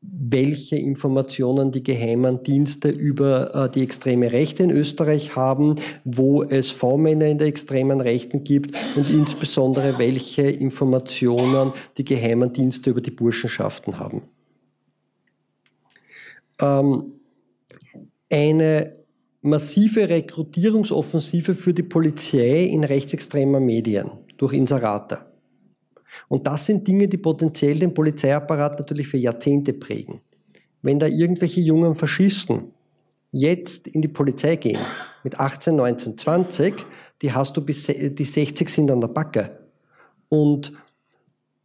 [0.00, 6.70] welche Informationen die geheimen Dienste über äh, die extreme Rechte in Österreich haben, wo es
[6.70, 13.10] V-Männer in der extremen Rechten gibt und insbesondere welche Informationen die geheimen Dienste über die
[13.10, 14.22] Burschenschaften haben.
[16.60, 17.14] Ähm,
[18.30, 18.92] eine
[19.40, 25.27] massive Rekrutierungsoffensive für die Polizei in rechtsextremer Medien durch Inserate.
[26.28, 30.20] Und das sind Dinge, die potenziell den Polizeiapparat natürlich für Jahrzehnte prägen.
[30.82, 32.72] Wenn da irgendwelche jungen Faschisten
[33.30, 34.80] jetzt in die Polizei gehen,
[35.24, 36.74] mit 18, 19, 20,
[37.22, 39.66] die hast du bis die 60 sind an der Backe.
[40.28, 40.72] Und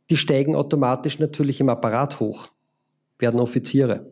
[0.10, 2.48] die steigen automatisch natürlich im Apparat hoch,
[3.20, 4.12] werden Offiziere.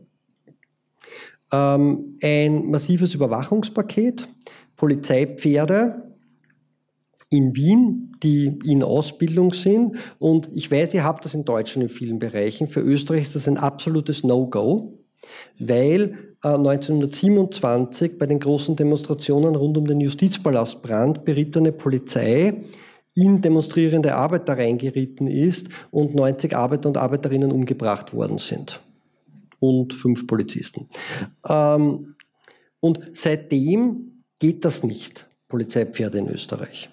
[1.51, 4.27] Ähm, ein massives Überwachungspaket,
[4.75, 6.10] Polizeipferde,
[7.31, 9.95] in Wien, die in Ausbildung sind.
[10.19, 12.67] Und ich weiß, ihr habt das in Deutschland in vielen Bereichen.
[12.67, 14.99] Für Österreich ist das ein absolutes No-Go,
[15.57, 22.65] weil 1927 bei den großen Demonstrationen rund um den Justizpalast Brand berittene Polizei
[23.13, 28.81] in demonstrierende Arbeiter reingeritten ist und 90 Arbeiter und Arbeiterinnen umgebracht worden sind.
[29.59, 30.87] Und fünf Polizisten.
[31.47, 32.15] Ähm,
[32.79, 36.89] und seitdem geht das nicht, Polizeipferde in Österreich.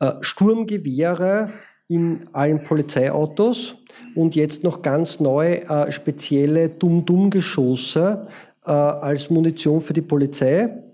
[0.00, 1.50] Äh, Sturmgewehre
[1.88, 3.76] in allen Polizeiautos
[4.14, 8.28] und jetzt noch ganz neu äh, spezielle Dum-Dum-Geschosse
[8.64, 10.84] äh, als Munition für die Polizei.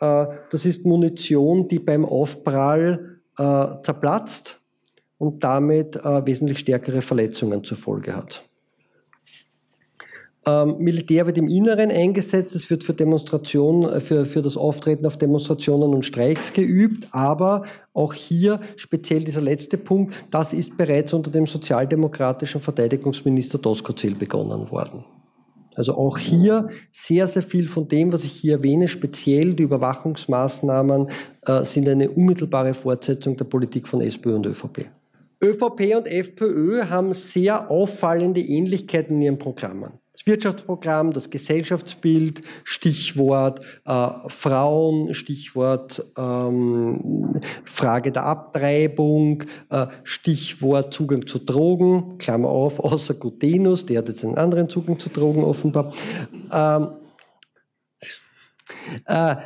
[0.00, 4.60] Das ist Munition, die beim Aufprall zerplatzt
[5.16, 8.47] und damit wesentlich stärkere Verletzungen zur Folge hat.
[10.48, 15.18] Ähm, Militär wird im Inneren eingesetzt, es wird für Demonstrationen, für, für das Auftreten auf
[15.18, 21.30] Demonstrationen und Streiks geübt, aber auch hier speziell dieser letzte Punkt, das ist bereits unter
[21.30, 25.04] dem sozialdemokratischen Verteidigungsminister Doskozil begonnen worden.
[25.74, 31.08] Also auch hier sehr, sehr viel von dem, was ich hier erwähne, speziell die Überwachungsmaßnahmen,
[31.42, 34.86] äh, sind eine unmittelbare Fortsetzung der Politik von SPÖ und ÖVP.
[35.42, 39.92] ÖVP und FPÖ haben sehr auffallende Ähnlichkeiten in ihren Programmen.
[40.28, 51.40] Wirtschaftsprogramm, das Gesellschaftsbild, Stichwort äh, Frauen, Stichwort ähm, Frage der Abtreibung, äh, Stichwort Zugang zu
[51.40, 55.92] Drogen, Klammer auf, außer Gutenus, der hat jetzt einen anderen Zugang zu Drogen offenbar.
[56.52, 56.88] Ähm,
[59.06, 59.36] äh,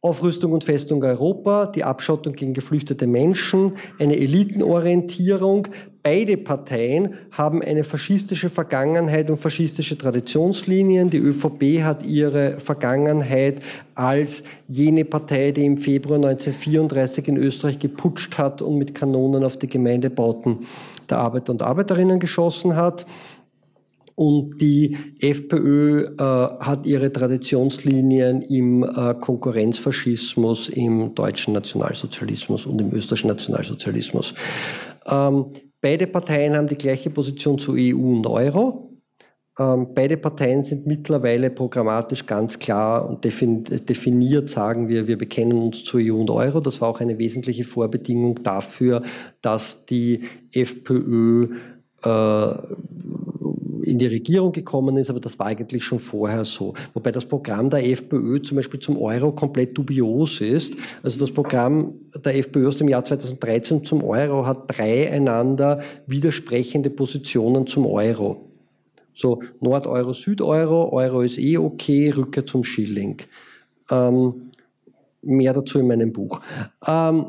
[0.00, 5.68] Aufrüstung und Festung Europa, die Abschottung gegen geflüchtete Menschen, eine Elitenorientierung.
[6.06, 11.08] Beide Parteien haben eine faschistische Vergangenheit und faschistische Traditionslinien.
[11.08, 13.62] Die ÖVP hat ihre Vergangenheit
[13.94, 19.56] als jene Partei, die im Februar 1934 in Österreich geputscht hat und mit Kanonen auf
[19.56, 20.66] die Gemeindebauten
[21.08, 23.06] der Arbeiter und Arbeiterinnen geschossen hat.
[24.14, 32.92] Und die FPÖ äh, hat ihre Traditionslinien im äh, Konkurrenzfaschismus, im deutschen Nationalsozialismus und im
[32.92, 34.34] österreichischen Nationalsozialismus.
[35.06, 35.46] Ähm,
[35.84, 38.90] beide Parteien haben die gleiche Position zu EU und Euro.
[39.58, 45.84] Ähm, beide Parteien sind mittlerweile programmatisch ganz klar und definiert, sagen wir, wir bekennen uns
[45.84, 46.60] zu EU und Euro.
[46.60, 49.02] Das war auch eine wesentliche Vorbedingung dafür,
[49.42, 51.50] dass die FPÖ
[52.02, 52.54] äh,
[53.84, 56.74] in die Regierung gekommen ist, aber das war eigentlich schon vorher so.
[56.92, 60.74] Wobei das Programm der FPÖ zum Beispiel zum Euro komplett dubios ist.
[61.02, 61.94] Also das Programm
[62.24, 68.48] der FPÖ aus dem Jahr 2013 zum Euro hat drei einander widersprechende Positionen zum Euro.
[69.14, 73.18] So Nord-Euro, Süd-Euro, Euro ist eh okay, Rückkehr zum Schilling.
[73.90, 74.50] Ähm,
[75.22, 76.40] mehr dazu in meinem Buch.
[76.86, 77.26] Ähm,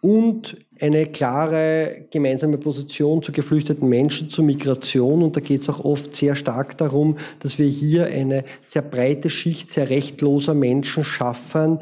[0.00, 5.22] und eine klare gemeinsame Position zu geflüchteten Menschen, zu Migration.
[5.22, 9.30] Und da geht es auch oft sehr stark darum, dass wir hier eine sehr breite
[9.30, 11.80] Schicht sehr rechtloser Menschen schaffen,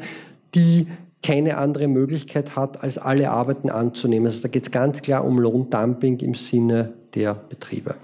[0.53, 0.87] die
[1.21, 4.27] keine andere Möglichkeit hat, als alle Arbeiten anzunehmen.
[4.27, 7.95] Also da geht es ganz klar um Lohndumping im Sinne der Betriebe.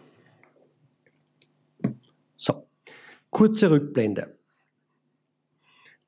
[2.35, 2.65] So,
[3.29, 4.40] kurze Rückblende.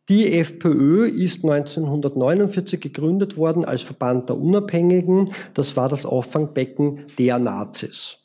[0.09, 5.31] Die FPÖ ist 1949 gegründet worden als Verband der Unabhängigen.
[5.53, 8.17] Das war das Auffangbecken der Nazis.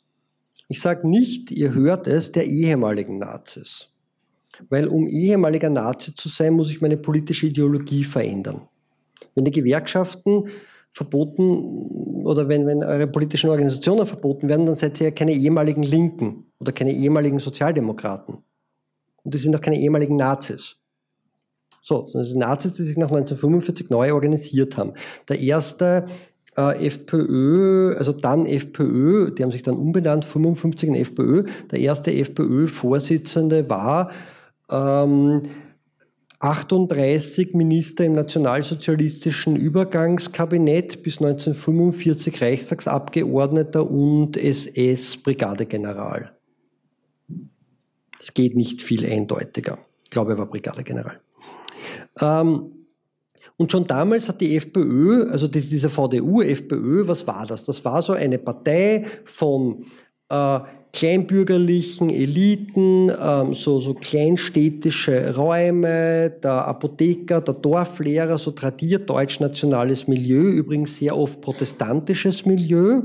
[0.67, 3.89] Ich sage nicht, ihr hört es, der ehemaligen Nazis.
[4.67, 8.67] Weil um ehemaliger Nazi zu sein, muss ich meine politische Ideologie verändern.
[9.33, 10.49] Wenn die Gewerkschaften
[10.91, 15.83] verboten oder wenn, wenn eure politischen Organisationen verboten werden, dann seid ihr ja keine ehemaligen
[15.83, 18.39] Linken oder keine ehemaligen Sozialdemokraten.
[19.23, 20.78] Und das sind auch keine ehemaligen Nazis.
[21.81, 24.93] So, das sind Nazis, die sich nach 1945 neu organisiert haben.
[25.27, 26.07] Der erste
[26.57, 31.43] äh, FPÖ, also dann FPÖ, die haben sich dann umbenannt, 55 in FPÖ.
[31.71, 34.11] Der erste FPÖ-Vorsitzende war
[34.69, 35.43] ähm,
[36.39, 46.31] 38 Minister im nationalsozialistischen Übergangskabinett bis 1945 Reichstagsabgeordneter und SS-Brigadegeneral.
[48.21, 49.79] Es geht nicht viel eindeutiger.
[50.03, 51.19] Ich glaube, er war Brigadegeneral.
[52.19, 52.71] Ähm,
[53.57, 57.65] und schon damals hat die FPÖ, also diese VDU-FPÖ, was war das?
[57.65, 59.85] Das war so eine Partei von
[60.29, 60.59] äh,
[60.93, 70.49] kleinbürgerlichen Eliten, ähm, so, so kleinstädtische Räume, der Apotheker, der Dorflehrer, so tradiert deutsch-nationales Milieu,
[70.49, 73.01] übrigens sehr oft protestantisches Milieu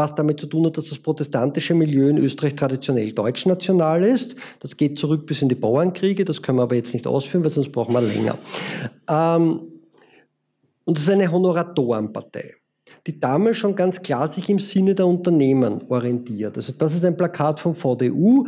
[0.00, 4.34] was damit zu tun hat, dass das protestantische Milieu in Österreich traditionell deutschnational ist.
[4.60, 7.50] Das geht zurück bis in die Bauernkriege, das können wir aber jetzt nicht ausführen, weil
[7.50, 8.38] sonst brauchen wir länger.
[9.08, 9.60] Ähm,
[10.84, 12.54] und das ist eine Honoratorenpartei,
[13.06, 16.56] die damals schon ganz klar sich im Sinne der Unternehmen orientiert.
[16.56, 18.46] Also das ist ein Plakat vom VDU.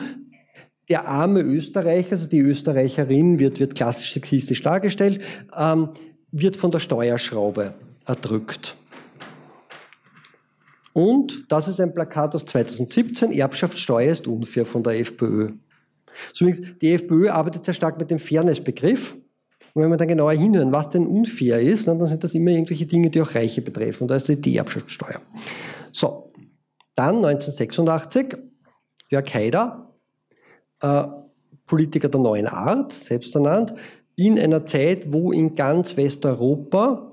[0.88, 5.20] der arme Österreicher, also die Österreicherin wird, wird klassisch sexistisch dargestellt,
[5.56, 5.90] ähm,
[6.32, 7.74] wird von der Steuerschraube
[8.06, 8.74] erdrückt.
[10.92, 15.52] Und das ist ein Plakat aus 2017, Erbschaftssteuer ist unfair von der FPÖ.
[16.32, 19.16] So übrigens, die FPÖ arbeitet sehr stark mit dem Fairness-Begriff.
[19.74, 22.84] Und wenn wir dann genauer hinhören, was denn unfair ist, dann sind das immer irgendwelche
[22.84, 24.02] Dinge, die auch Reiche betreffen.
[24.02, 25.22] Und da ist die Erbschaftssteuer.
[25.92, 26.30] So,
[26.94, 28.36] dann 1986,
[29.08, 29.94] Jörg Haider,
[30.80, 31.04] äh,
[31.64, 33.72] Politiker der neuen Art, selbst ernannt,
[34.16, 37.11] in einer Zeit, wo in ganz Westeuropa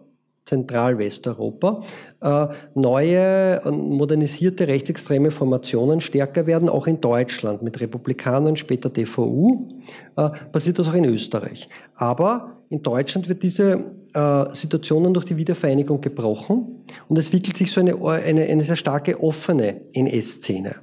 [0.50, 1.84] Zentralwesteuropa,
[2.22, 9.80] äh, neue modernisierte rechtsextreme Formationen stärker werden, auch in Deutschland mit Republikanern, später DVU,
[10.18, 11.70] äh, passiert das auch in Österreich.
[11.96, 17.72] Aber in Deutschland wird diese äh, Situation durch die Wiedervereinigung gebrochen und es entwickelt sich
[17.72, 20.78] so eine, eine, eine sehr starke offene NS-Szene.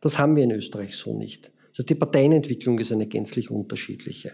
[0.00, 1.52] Das haben wir in Österreich so nicht.
[1.70, 4.32] Also die Parteienentwicklung ist eine gänzlich unterschiedliche.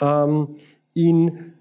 [0.00, 0.56] Ähm,
[0.92, 1.54] in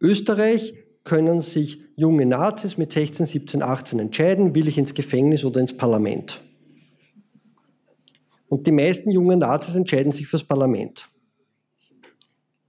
[0.00, 0.74] Österreich
[1.04, 5.76] können sich junge Nazis mit 16, 17, 18 entscheiden, will ich ins Gefängnis oder ins
[5.76, 6.40] Parlament.
[8.48, 11.10] Und die meisten jungen Nazis entscheiden sich fürs Parlament.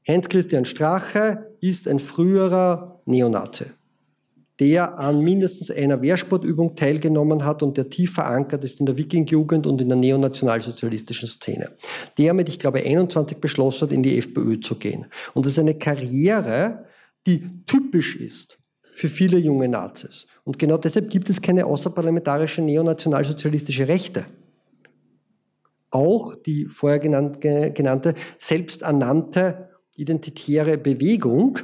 [0.08, 3.66] Heinz-Christian Strache ist ein früherer Neonazi,
[4.60, 9.66] der an mindestens einer Wehrsportübung teilgenommen hat und der tief verankert ist in der Wiking-Jugend
[9.66, 11.72] und in der neonationalsozialistischen Szene.
[12.18, 15.06] Der mit, ich glaube, 21 beschlossen hat, in die FPÖ zu gehen.
[15.34, 16.86] Und das ist eine Karriere,
[17.26, 18.60] die typisch ist
[18.94, 20.26] für viele junge Nazis.
[20.44, 24.26] Und genau deshalb gibt es keine außerparlamentarische neonationalsozialistische Rechte.
[25.90, 31.60] Auch die vorher genannte selbsternannte identitäre Bewegung,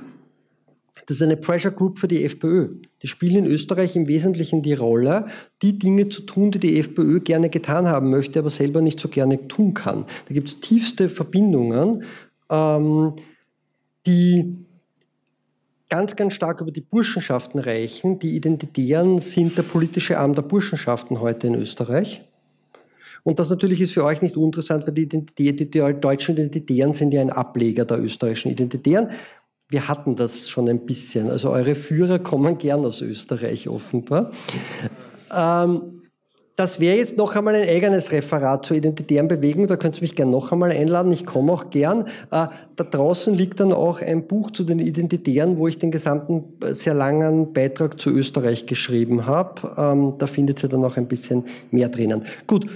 [1.07, 2.69] das ist eine Pressure Group für die FPÖ.
[3.01, 5.27] Die spielen in Österreich im Wesentlichen die Rolle,
[5.61, 9.09] die Dinge zu tun, die die FPÖ gerne getan haben möchte, aber selber nicht so
[9.09, 10.05] gerne tun kann.
[10.27, 12.03] Da gibt es tiefste Verbindungen,
[12.49, 13.15] ähm,
[14.05, 14.65] die
[15.91, 18.17] ganz, ganz stark über die Burschenschaften reichen.
[18.17, 22.21] Die Identitären sind der politische Arm der Burschenschaften heute in Österreich.
[23.23, 27.13] Und das natürlich ist für euch nicht uninteressant, weil die, die, die deutschen Identitären sind
[27.13, 29.11] ja ein Ableger der österreichischen Identitären.
[29.67, 31.29] Wir hatten das schon ein bisschen.
[31.29, 34.31] Also eure Führer kommen gern aus Österreich offenbar.
[35.33, 36.00] Ähm,
[36.55, 39.67] das wäre jetzt noch einmal ein eigenes Referat zur identitären Bewegung.
[39.67, 41.11] Da könnt ihr mich gerne noch einmal einladen.
[41.11, 42.05] Ich komme auch gern.
[42.31, 46.43] Äh, da draußen liegt dann auch ein Buch zu den Identitären, wo ich den gesamten
[46.63, 49.73] äh, sehr langen Beitrag zu Österreich geschrieben habe.
[49.77, 52.25] Ähm, da findet ihr dann auch ein bisschen mehr drinnen.
[52.47, 52.67] Gut,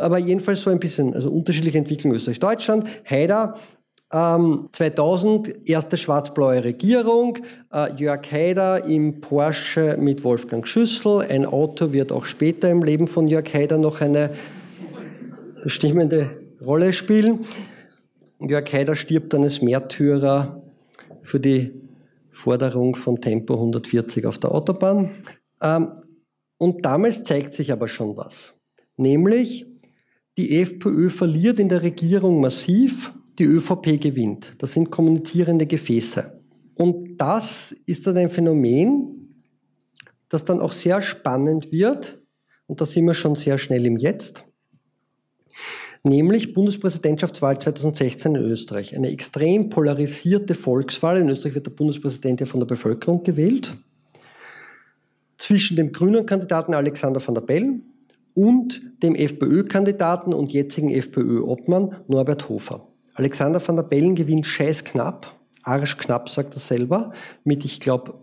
[0.00, 2.84] aber jedenfalls so ein bisschen, also unterschiedliche Entwicklungen Österreich-Deutschland.
[3.08, 3.56] Haider
[4.14, 7.38] ähm, 2000 erste schwarz-blaue Regierung,
[7.72, 11.22] äh, Jörg Haider im Porsche mit Wolfgang Schüssel.
[11.22, 14.30] Ein Auto wird auch später im Leben von Jörg Haider noch eine
[15.64, 16.30] bestimmende
[16.64, 17.40] Rolle spielen.
[18.38, 20.62] Jörg Haider stirbt dann als Märtyrer
[21.22, 21.72] für die
[22.30, 25.10] Forderung von Tempo 140 auf der Autobahn.
[25.60, 25.88] Ähm,
[26.56, 28.54] und damals zeigt sich aber schon was.
[28.96, 29.66] Nämlich,
[30.38, 34.54] die FPÖ verliert in der Regierung massiv die ÖVP gewinnt.
[34.58, 36.40] Das sind kommunizierende Gefäße.
[36.74, 39.44] Und das ist dann ein Phänomen,
[40.28, 42.20] das dann auch sehr spannend wird.
[42.66, 44.44] Und da sind wir schon sehr schnell im Jetzt.
[46.02, 48.94] Nämlich Bundespräsidentschaftswahl 2016 in Österreich.
[48.94, 51.18] Eine extrem polarisierte Volkswahl.
[51.18, 53.74] In Österreich wird der Bundespräsident ja von der Bevölkerung gewählt.
[55.38, 57.82] Zwischen dem grünen Kandidaten Alexander van der Bellen
[58.34, 62.86] und dem FPÖ-Kandidaten und jetzigen FPÖ-Obmann Norbert Hofer.
[63.14, 67.12] Alexander van der Bellen gewinnt scheiß knapp, arschknapp, sagt er selber,
[67.44, 68.14] mit, ich glaube,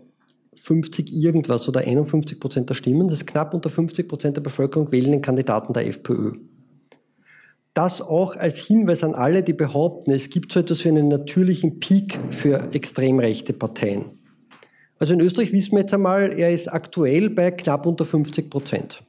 [0.54, 3.08] 50 irgendwas oder 51 Prozent der Stimmen.
[3.08, 6.34] Das ist knapp unter 50 Prozent der Bevölkerung wählen den Kandidaten der FPÖ.
[7.74, 11.80] Das auch als Hinweis an alle, die behaupten, es gibt so etwas wie einen natürlichen
[11.80, 14.18] Peak für extrem rechte Parteien.
[14.98, 19.02] Also in Österreich wissen wir jetzt einmal, er ist aktuell bei knapp unter 50 Prozent.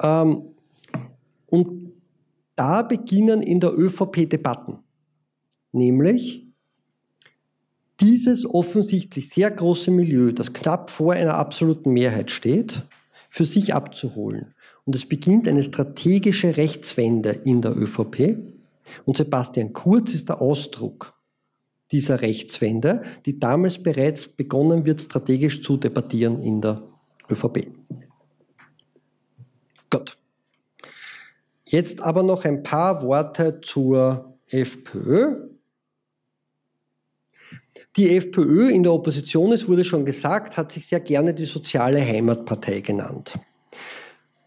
[0.00, 0.44] Ähm,
[1.48, 1.83] und
[2.56, 4.78] da beginnen in der ÖVP Debatten.
[5.72, 6.46] Nämlich
[8.00, 12.82] dieses offensichtlich sehr große Milieu, das knapp vor einer absoluten Mehrheit steht,
[13.30, 14.54] für sich abzuholen.
[14.84, 18.38] Und es beginnt eine strategische Rechtswende in der ÖVP.
[19.04, 21.14] Und Sebastian Kurz ist der Ausdruck
[21.90, 26.80] dieser Rechtswende, die damals bereits begonnen wird, strategisch zu debattieren in der
[27.30, 27.68] ÖVP.
[29.90, 30.16] Gut.
[31.74, 35.48] Jetzt aber noch ein paar Worte zur FPÖ.
[37.96, 42.00] Die FPÖ in der Opposition, es wurde schon gesagt, hat sich sehr gerne die soziale
[42.00, 43.36] Heimatpartei genannt.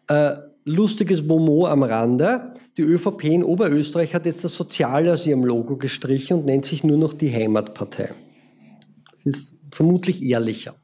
[0.08, 2.54] Äh, lustiges Momo am Rande.
[2.78, 6.86] Die ÖVP in Oberösterreich hat jetzt das Soziale aus ihrem Logo gestrichen und nennt sich
[6.86, 8.14] nur noch die Heimatpartei.
[9.12, 10.76] Das ist vermutlich ehrlicher.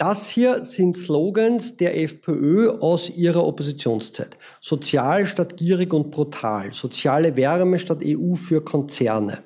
[0.00, 4.38] Das hier sind Slogans der FPÖ aus ihrer Oppositionszeit.
[4.62, 6.72] Sozial statt gierig und brutal.
[6.72, 9.42] Soziale Wärme statt EU für Konzerne.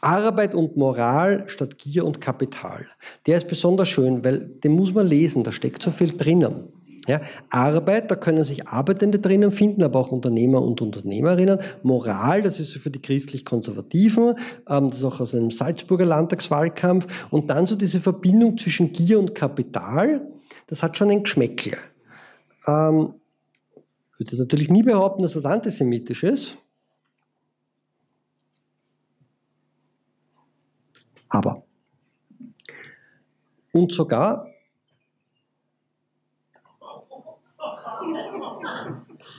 [0.00, 2.86] Arbeit und Moral statt Gier und Kapital.
[3.26, 6.72] Der ist besonders schön, weil den muss man lesen, da steckt so viel drinnen.
[7.06, 11.58] Ja, Arbeit, da können sich Arbeitende drinnen finden, aber auch Unternehmer und Unternehmerinnen.
[11.82, 14.36] Moral, das ist für die christlich-konservativen,
[14.68, 17.28] ähm, das ist auch aus einem Salzburger Landtagswahlkampf.
[17.30, 20.26] Und dann so diese Verbindung zwischen Gier und Kapital,
[20.66, 21.78] das hat schon ein Geschmäckle.
[22.66, 23.14] Ähm,
[24.12, 26.58] ich würde natürlich nie behaupten, dass das antisemitisch ist.
[31.30, 31.62] Aber.
[33.72, 34.49] Und sogar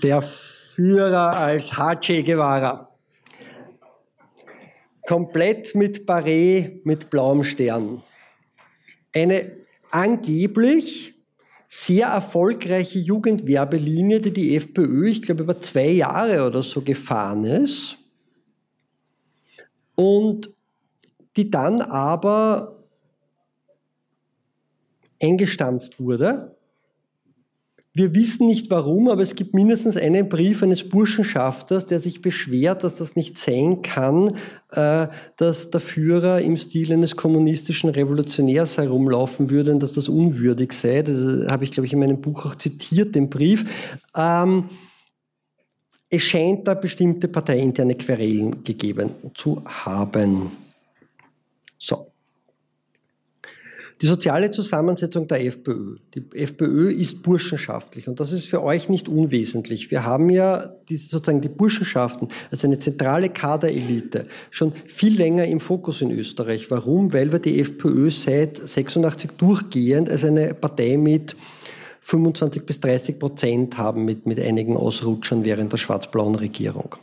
[0.04, 2.90] der Führer als Hache Guevara.
[5.08, 8.02] Komplett mit Barret, mit blauem Stern.
[9.14, 9.52] Eine
[9.90, 11.16] angeblich
[11.68, 17.98] sehr erfolgreiche Jugendwerbelinie, die die FPÖ, ich glaube, über zwei Jahre oder so gefahren ist.
[19.96, 20.50] Und
[21.36, 22.84] die dann aber
[25.22, 26.56] eingestampft wurde
[27.94, 32.86] wir wissen nicht warum, aber es gibt mindestens einen Brief eines Burschenschafters, der sich beschwert,
[32.86, 34.38] dass das nicht sein kann,
[34.72, 40.72] äh, dass der Führer im Stil eines kommunistischen Revolutionärs herumlaufen würde und dass das unwürdig
[40.72, 41.02] sei.
[41.02, 41.20] Das
[41.52, 43.66] habe ich, glaube ich, in meinem Buch auch zitiert, den Brief.
[44.16, 44.70] Ähm,
[46.10, 50.52] es scheint da bestimmte parteiinterne Querelen gegeben zu haben.
[51.78, 52.11] So.
[54.02, 55.98] Die soziale Zusammensetzung der FPÖ.
[56.16, 59.92] Die FPÖ ist burschenschaftlich und das ist für euch nicht unwesentlich.
[59.92, 65.60] Wir haben ja die, sozusagen die Burschenschaften als eine zentrale Kaderelite schon viel länger im
[65.60, 66.72] Fokus in Österreich.
[66.72, 67.14] Warum?
[67.14, 71.36] Weil wir die FPÖ seit 86 durchgehend als eine Partei mit
[72.02, 76.96] 25 bis 30 Prozent haben mit, mit einigen Ausrutschern während der schwarz-blauen Regierung.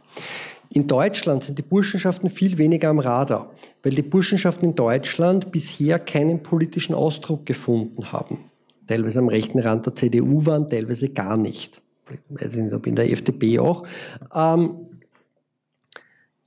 [0.70, 3.50] In Deutschland sind die Burschenschaften viel weniger am Radar,
[3.82, 8.44] weil die Burschenschaften in Deutschland bisher keinen politischen Ausdruck gefunden haben.
[8.86, 11.80] Teilweise am rechten Rand der CDU waren, teilweise gar nicht.
[12.10, 13.84] Ich weiß nicht, ob in der FDP auch.
[14.34, 14.87] Ähm,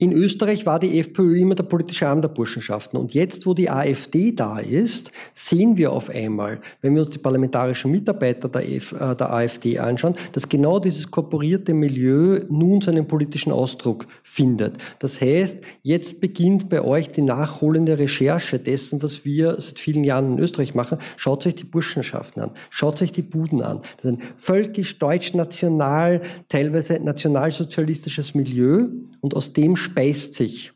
[0.02, 2.98] in Österreich war die FPÖ immer der politische Arm der Burschenschaften.
[2.98, 7.20] Und jetzt, wo die AfD da ist, sehen wir auf einmal, wenn wir uns die
[7.20, 13.08] parlamentarischen Mitarbeiter der, F, äh, der AfD anschauen, dass genau dieses korporierte Milieu nun seinen
[13.08, 14.78] politischen Ausdruck findet.
[14.98, 20.34] Das heißt, jetzt beginnt bei euch die nachholende Recherche dessen, was wir seit vielen Jahren
[20.34, 20.98] in Österreich machen.
[21.16, 23.82] Schaut euch die Burschenschaften an, schaut euch die Buden an.
[23.98, 28.88] Das ist ein völkisch, deutsch, national, teilweise nationalsozialistisches Milieu
[29.22, 30.74] und aus dem speist sich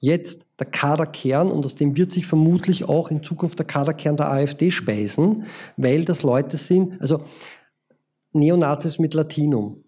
[0.00, 4.30] jetzt der Kaderkern und aus dem wird sich vermutlich auch in Zukunft der Kaderkern der
[4.30, 5.44] AfD speisen,
[5.76, 7.18] weil das Leute sind, also
[8.32, 9.84] Neonazis mit Latinum.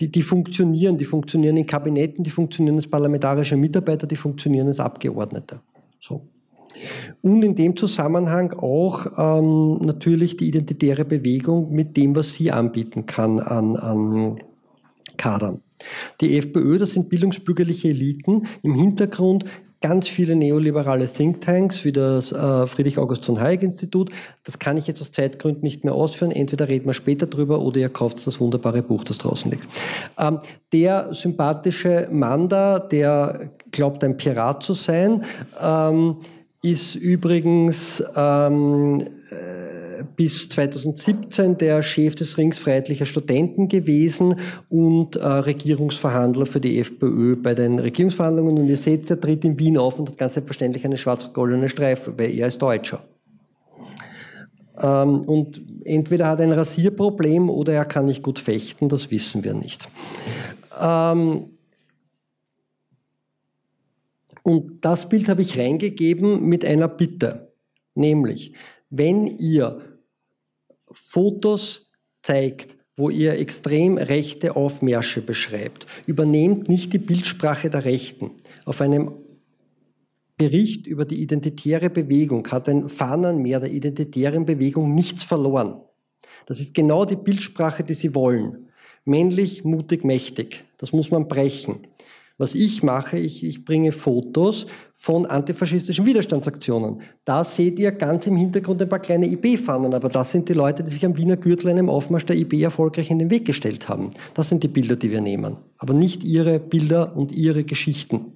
[0.00, 4.78] Die, die funktionieren, die funktionieren in Kabinetten, die funktionieren als parlamentarische Mitarbeiter, die funktionieren als
[4.78, 5.60] Abgeordnete.
[5.98, 6.28] So.
[7.22, 13.06] Und in dem Zusammenhang auch ähm, natürlich die identitäre Bewegung mit dem, was sie anbieten
[13.06, 14.38] kann an, an
[15.18, 15.60] Kadern.
[16.22, 19.44] Die FPÖ, das sind bildungsbürgerliche Eliten, im Hintergrund
[19.80, 24.10] ganz viele neoliberale Thinktanks wie das äh, Friedrich August von Hayek Institut.
[24.44, 26.32] Das kann ich jetzt aus Zeitgründen nicht mehr ausführen.
[26.32, 29.68] Entweder reden wir später drüber oder ihr kauft das wunderbare Buch, das draußen liegt.
[30.18, 30.40] Ähm,
[30.72, 35.24] der sympathische Mann da, der glaubt, ein Pirat zu sein,
[35.62, 36.16] ähm,
[36.60, 39.06] ist übrigens ähm,
[40.16, 44.36] bis 2017 der Chef des Rings Freiheitlicher Studenten gewesen
[44.68, 48.58] und äh, Regierungsverhandler für die FPÖ bei den Regierungsverhandlungen.
[48.58, 52.16] Und ihr seht, er tritt in Wien auf und hat ganz selbstverständlich eine schwarz-goldene Streife,
[52.16, 53.02] weil er ist Deutscher.
[54.80, 59.44] Ähm, und entweder hat er ein Rasierproblem oder er kann nicht gut fechten, das wissen
[59.44, 59.88] wir nicht.
[60.80, 61.50] Ähm,
[64.42, 67.52] und das Bild habe ich reingegeben mit einer Bitte,
[67.94, 68.54] nämlich
[68.90, 69.80] wenn ihr
[71.02, 71.90] Fotos
[72.22, 78.32] zeigt, wo ihr extrem rechte Aufmärsche beschreibt, übernehmt nicht die Bildsprache der Rechten.
[78.64, 79.12] Auf einem
[80.36, 85.80] Bericht über die identitäre Bewegung hat ein Fahnenmeer der identitären Bewegung nichts verloren.
[86.46, 88.68] Das ist genau die Bildsprache, die sie wollen.
[89.04, 90.64] Männlich, mutig, mächtig.
[90.78, 91.80] Das muss man brechen.
[92.38, 97.00] Was ich mache, ich, ich bringe Fotos von antifaschistischen Widerstandsaktionen.
[97.24, 100.84] Da seht ihr ganz im Hintergrund ein paar kleine IB-Fahnen, aber das sind die Leute,
[100.84, 104.10] die sich am Wiener Gürtel einem Aufmarsch der IB erfolgreich in den Weg gestellt haben.
[104.34, 108.32] Das sind die Bilder, die wir nehmen, aber nicht ihre Bilder und ihre Geschichten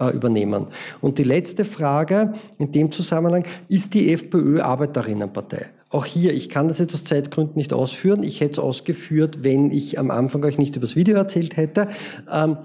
[0.00, 0.66] äh, übernehmen.
[1.00, 5.66] Und die letzte Frage in dem Zusammenhang, ist die FPÖ Arbeiterinnenpartei?
[5.90, 8.24] Auch hier, ich kann das jetzt aus Zeitgründen nicht ausführen.
[8.24, 11.86] Ich hätte es ausgeführt, wenn ich am Anfang euch nicht über das Video erzählt hätte.
[12.28, 12.58] Ähm,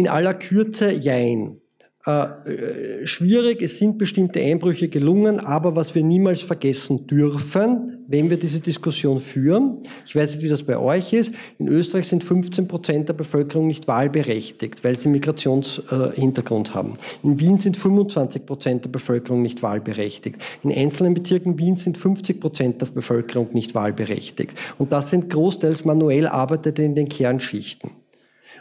[0.00, 1.60] in aller Kürze, jein.
[2.06, 8.30] Äh, äh, schwierig, es sind bestimmte Einbrüche gelungen, aber was wir niemals vergessen dürfen, wenn
[8.30, 12.24] wir diese Diskussion führen, ich weiß nicht, wie das bei euch ist, in Österreich sind
[12.24, 16.94] 15 Prozent der Bevölkerung nicht wahlberechtigt, weil sie Migrationshintergrund haben.
[17.22, 20.40] In Wien sind 25 Prozent der Bevölkerung nicht wahlberechtigt.
[20.62, 24.56] In einzelnen Bezirken Wien sind 50 Prozent der Bevölkerung nicht wahlberechtigt.
[24.78, 27.90] Und das sind großteils manuell Arbeitende in den Kernschichten.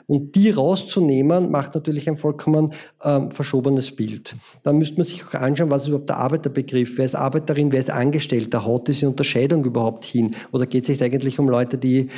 [0.10, 4.36] Und die rauszunehmen, macht natürlich ein vollkommen ähm, verschobenes Bild.
[4.64, 7.80] Da müsste man sich auch anschauen, was ist überhaupt der Arbeiterbegriff, wer ist Arbeiterin, wer
[7.80, 10.36] ist Angestellter, haut diese Unterscheidung überhaupt hin?
[10.51, 12.10] Oder geht es sich eigentlich um Leute, die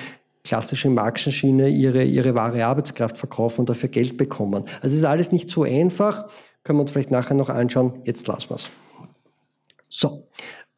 [0.46, 4.64] klassische Marxenschiene ihre, ihre wahre Arbeitskraft verkaufen und dafür Geld bekommen?
[4.82, 6.30] Also ist alles nicht so einfach,
[6.64, 8.00] können wir uns vielleicht nachher noch anschauen.
[8.06, 8.70] Jetzt lassen wir es.
[9.89, 10.30] So,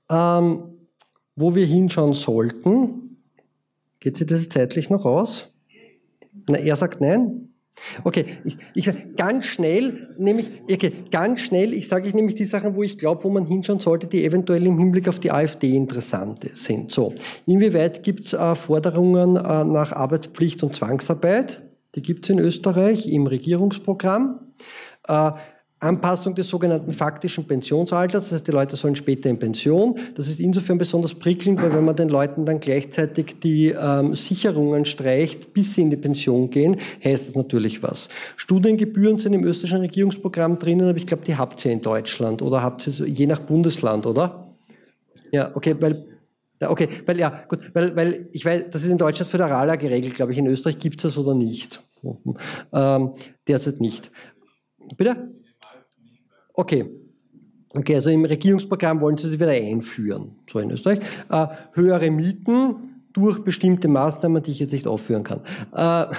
[0.10, 0.64] ähm,
[1.36, 3.20] wo wir hinschauen sollten,
[4.00, 5.53] geht sich das zeitlich noch aus?
[6.48, 7.50] Na, er sagt nein.
[8.04, 12.76] Okay, ich, ich ganz schnell, nämlich, okay, ganz schnell, ich sage ich nämlich die Sachen,
[12.76, 16.48] wo ich glaube, wo man hinschauen sollte, die eventuell im Hinblick auf die AfD interessant
[16.54, 16.92] sind.
[16.92, 17.14] So,
[17.46, 21.64] inwieweit gibt es äh, Forderungen äh, nach Arbeitspflicht und Zwangsarbeit?
[21.96, 24.40] Die gibt es in Österreich im Regierungsprogramm.
[25.08, 25.32] Äh,
[25.84, 29.98] Anpassung des sogenannten faktischen Pensionsalters, das heißt, die Leute sollen später in Pension.
[30.16, 34.86] Das ist insofern besonders prickelnd, weil wenn man den Leuten dann gleichzeitig die ähm, Sicherungen
[34.86, 38.10] streicht, bis sie in die Pension gehen, heißt das natürlich was.
[38.36, 42.64] Studiengebühren sind im österreichischen Regierungsprogramm drinnen, aber ich glaube, die habt ihr in Deutschland oder
[42.64, 44.56] habt ihr so, je nach Bundesland, oder?
[45.32, 46.06] Ja, okay, weil
[46.70, 50.32] okay, weil ja, gut, weil, weil ich weiß, das ist in Deutschland föderaler geregelt, glaube
[50.32, 50.38] ich.
[50.38, 51.82] In Österreich gibt es das oder nicht?
[52.74, 53.12] Ähm,
[53.48, 54.12] derzeit nicht.
[54.98, 55.34] Bitte?
[56.54, 56.86] Okay.
[57.76, 61.00] Okay, also im Regierungsprogramm wollen Sie sie wieder einführen, so in Österreich.
[61.30, 65.42] Äh, höhere Mieten durch bestimmte Maßnahmen, die ich jetzt nicht aufführen kann.
[65.76, 66.14] Äh,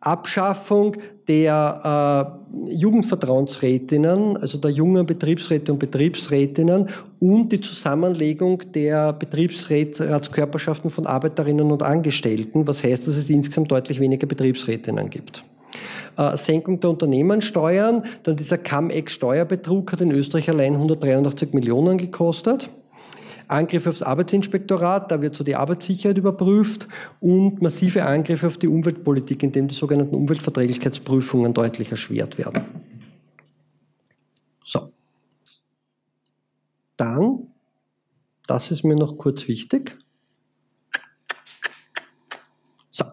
[0.00, 0.96] Abschaffung
[1.28, 6.88] der äh, Jugendvertrauensrätinnen, also der jungen Betriebsräte und Betriebsrätinnen
[7.20, 14.00] und die Zusammenlegung der Betriebsratskörperschaften von Arbeiterinnen und Angestellten, was heißt, dass es insgesamt deutlich
[14.00, 15.44] weniger Betriebsrätinnen gibt
[16.16, 18.04] äh, Senkung der Unternehmenssteuern.
[18.22, 22.70] Dann dieser Cum-Ex-Steuerbetrug hat in Österreich allein 183 Millionen gekostet.
[23.48, 26.88] Angriffe aufs Arbeitsinspektorat, da wird so die Arbeitssicherheit überprüft
[27.20, 32.64] und massive Angriffe auf die Umweltpolitik, indem die sogenannten Umweltverträglichkeitsprüfungen deutlich erschwert werden.
[34.64, 34.90] So.
[36.96, 37.46] Dann,
[38.48, 39.96] das ist mir noch kurz wichtig.
[42.90, 43.04] So.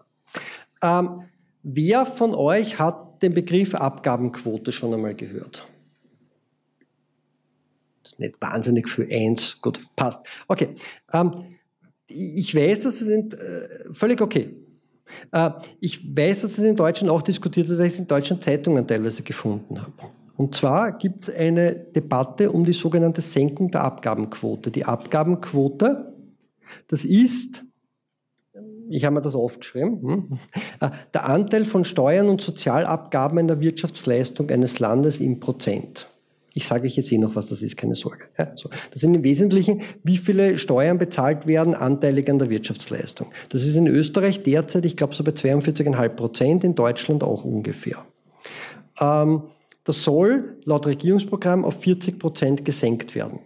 [0.82, 1.22] Ähm,
[1.66, 5.66] Wer von euch hat den Begriff Abgabenquote schon einmal gehört?
[8.02, 9.62] Das ist nicht wahnsinnig für eins.
[9.62, 10.20] Gut, passt.
[10.46, 10.74] Okay.
[11.10, 11.56] Ähm,
[12.06, 14.54] ich weiß, dass es in, äh, völlig okay.
[15.32, 15.50] Äh,
[15.80, 18.86] ich weiß, dass es in Deutschland auch diskutiert wird, weil ich es in deutschen Zeitungen
[18.86, 20.12] teilweise gefunden habe.
[20.36, 24.70] Und zwar gibt es eine Debatte um die sogenannte Senkung der Abgabenquote.
[24.70, 26.12] Die Abgabenquote,
[26.88, 27.64] das ist
[28.88, 30.38] ich habe mir das aufgeschrieben, hm?
[30.80, 36.08] Äh, der Anteil von Steuern und Sozialabgaben in der Wirtschaftsleistung eines Landes im Prozent.
[36.56, 38.26] Ich sage euch jetzt eh noch, was das ist, keine Sorge.
[38.38, 38.70] Ja, so.
[38.92, 43.28] Das sind im Wesentlichen, wie viele Steuern bezahlt werden, anteilig an der Wirtschaftsleistung.
[43.48, 48.04] Das ist in Österreich derzeit, ich glaube, so bei 42,5 Prozent, in Deutschland auch ungefähr.
[49.00, 49.42] Ähm,
[49.82, 53.40] das soll laut Regierungsprogramm auf 40 Prozent gesenkt werden.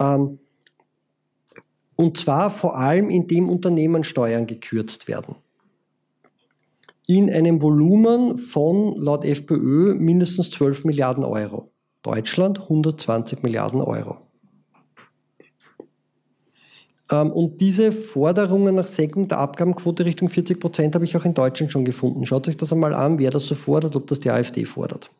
[0.00, 0.38] Ähm,
[2.00, 5.34] und zwar vor allem, indem Unternehmenssteuern gekürzt werden.
[7.06, 11.72] In einem Volumen von, laut FPÖ, mindestens 12 Milliarden Euro.
[12.02, 14.18] Deutschland 120 Milliarden Euro.
[17.10, 21.34] Ähm, und diese Forderungen nach Senkung der Abgabenquote Richtung 40 Prozent habe ich auch in
[21.34, 22.24] Deutschland schon gefunden.
[22.26, 25.10] Schaut euch das einmal an, wer das so fordert, ob das die AfD fordert.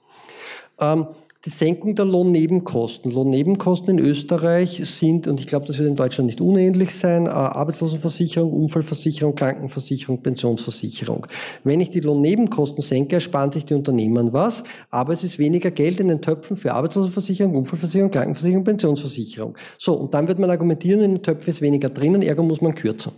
[1.49, 3.11] Die Senkung der Lohnnebenkosten.
[3.11, 7.31] Lohnnebenkosten in Österreich sind, und ich glaube, das wird in Deutschland nicht unähnlich sein, äh,
[7.31, 11.27] Arbeitslosenversicherung, Unfallversicherung, Krankenversicherung, Pensionsversicherung.
[11.65, 16.01] Wenn ich die Lohnnebenkosten senke, ersparen sich die Unternehmen was, aber es ist weniger Geld
[16.01, 19.57] in den Töpfen für Arbeitslosenversicherung, Unfallversicherung, Krankenversicherung, Pensionsversicherung.
[19.79, 22.75] So, und dann wird man argumentieren, in den Töpfen ist weniger drinnen, ergo muss man
[22.75, 23.13] kürzen.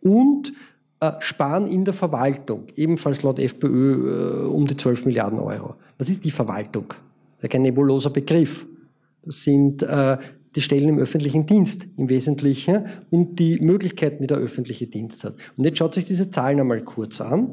[0.00, 0.52] Und
[1.00, 5.74] äh, sparen in der Verwaltung, ebenfalls laut FPÖ äh, um die 12 Milliarden Euro.
[5.98, 6.88] Was ist die Verwaltung?
[6.88, 8.66] Das ist kein nebuloser Begriff.
[9.24, 10.16] Das sind äh,
[10.54, 15.34] die Stellen im öffentlichen Dienst im Wesentlichen und die Möglichkeiten, die der öffentliche Dienst hat.
[15.56, 17.50] Und jetzt schaut sich diese Zahlen einmal kurz an.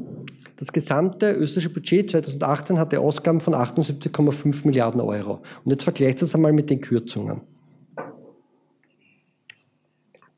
[0.56, 5.40] Das gesamte österreichische Budget 2018 hatte Ausgaben von 78,5 Milliarden Euro.
[5.66, 7.42] Und jetzt vergleicht es einmal mit den Kürzungen.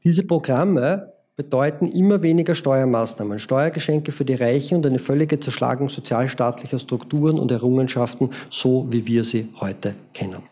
[0.04, 6.80] Diese Programme bedeuten immer weniger Steuermaßnahmen, Steuergeschenke für die Reichen und eine völlige Zerschlagung sozialstaatlicher
[6.80, 10.44] Strukturen und Errungenschaften, so wie wir sie heute kennen.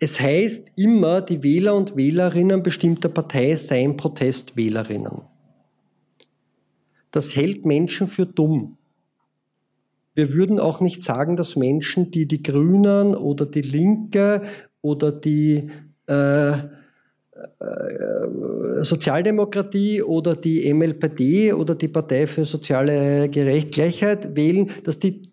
[0.00, 5.22] Es heißt immer, die Wähler und Wählerinnen bestimmter Partei seien Protestwählerinnen.
[7.10, 8.76] Das hält Menschen für dumm.
[10.14, 14.42] Wir würden auch nicht sagen, dass Menschen, die die Grünen oder die Linke
[14.82, 15.70] oder die
[16.06, 16.58] äh,
[18.80, 25.30] Sozialdemokratie oder die MLPD oder die Partei für soziale Gleichheit wählen, dass die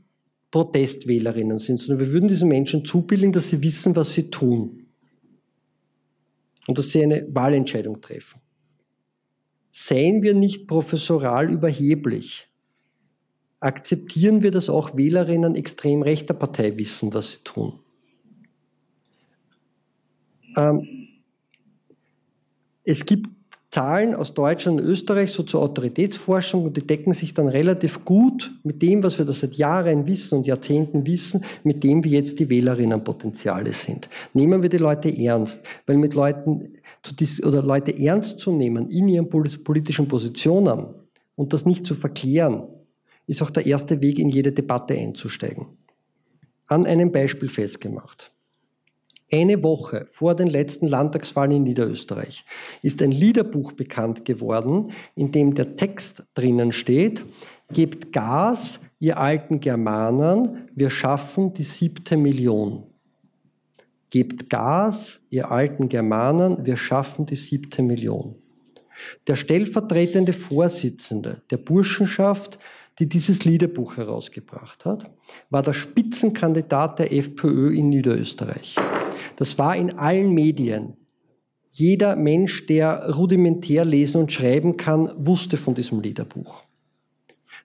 [0.52, 4.86] Protestwählerinnen sind, sondern wir würden diesen Menschen zubilden, dass sie wissen, was sie tun
[6.68, 8.40] und dass sie eine Wahlentscheidung treffen.
[9.72, 12.48] Seien wir nicht professoral überheblich.
[13.60, 17.80] Akzeptieren wir, dass auch Wählerinnen extrem rechter Partei wissen, was sie tun.
[20.56, 20.88] Ähm,
[22.86, 23.30] es gibt
[23.72, 28.58] Zahlen aus Deutschland und Österreich so zur Autoritätsforschung und die decken sich dann relativ gut
[28.64, 32.40] mit dem, was wir da seit Jahren wissen und Jahrzehnten wissen, mit dem, wie jetzt
[32.40, 34.08] die Wählerinnenpotenziale sind.
[34.34, 36.76] Nehmen wir die Leute ernst, weil mit Leuten
[37.44, 40.86] oder Leute ernst zu nehmen in ihren politischen Positionen
[41.36, 42.64] und das nicht zu verklären,
[43.28, 45.66] ist auch der erste Weg, in jede Debatte einzusteigen.
[46.68, 48.32] An einem Beispiel festgemacht.
[49.32, 52.46] Eine Woche vor den letzten Landtagswahlen in Niederösterreich
[52.84, 57.26] ist ein Liederbuch bekannt geworden, in dem der Text drinnen steht,
[57.74, 62.84] Gebt Gas, ihr alten Germanen, wir schaffen die siebte Million.
[64.12, 68.36] Gebt Gas, ihr alten Germanen, wir schaffen die siebte Million.
[69.26, 72.60] Der stellvertretende Vorsitzende der Burschenschaft,
[73.00, 75.10] die dieses Liederbuch herausgebracht hat,
[75.50, 78.76] war der Spitzenkandidat der FPÖ in Niederösterreich.
[79.36, 80.98] Das war in allen Medien.
[81.72, 86.64] Jeder Mensch, der rudimentär lesen und schreiben kann, wusste von diesem Liederbuch.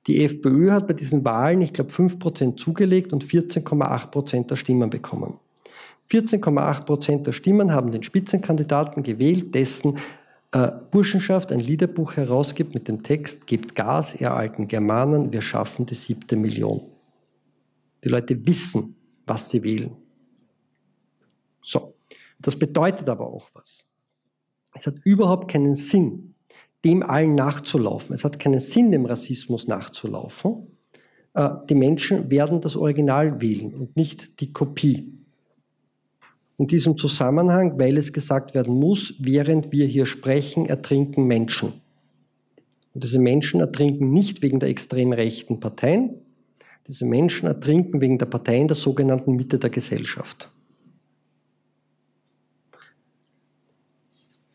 [0.07, 5.39] Die FPÖ hat bei diesen Wahlen, ich glaube, 5% zugelegt und 14,8% der Stimmen bekommen.
[6.11, 9.99] 14,8 Prozent der Stimmen haben den Spitzenkandidaten gewählt, dessen
[10.53, 15.87] äh, Burschenschaft ein Liederbuch herausgibt mit dem Text, gebt Gas, ihr alten Germanen, wir schaffen
[15.87, 16.90] die siebte Million.
[18.05, 18.97] Die Leute wissen,
[19.27, 19.97] was sie wählen.
[21.63, 21.95] So,
[22.39, 23.85] das bedeutet aber auch was.
[24.75, 26.35] Es hat überhaupt keinen Sinn,
[26.85, 28.15] dem allen nachzulaufen.
[28.15, 30.67] Es hat keinen Sinn, dem Rassismus nachzulaufen.
[31.35, 35.13] Äh, die Menschen werden das Original wählen und nicht die Kopie
[36.61, 41.73] in diesem Zusammenhang, weil es gesagt werden muss, während wir hier sprechen, ertrinken Menschen.
[42.93, 46.17] Und diese Menschen ertrinken nicht wegen der extrem rechten Parteien,
[46.91, 50.51] diese Menschen ertrinken wegen der Parteien der sogenannten Mitte der Gesellschaft.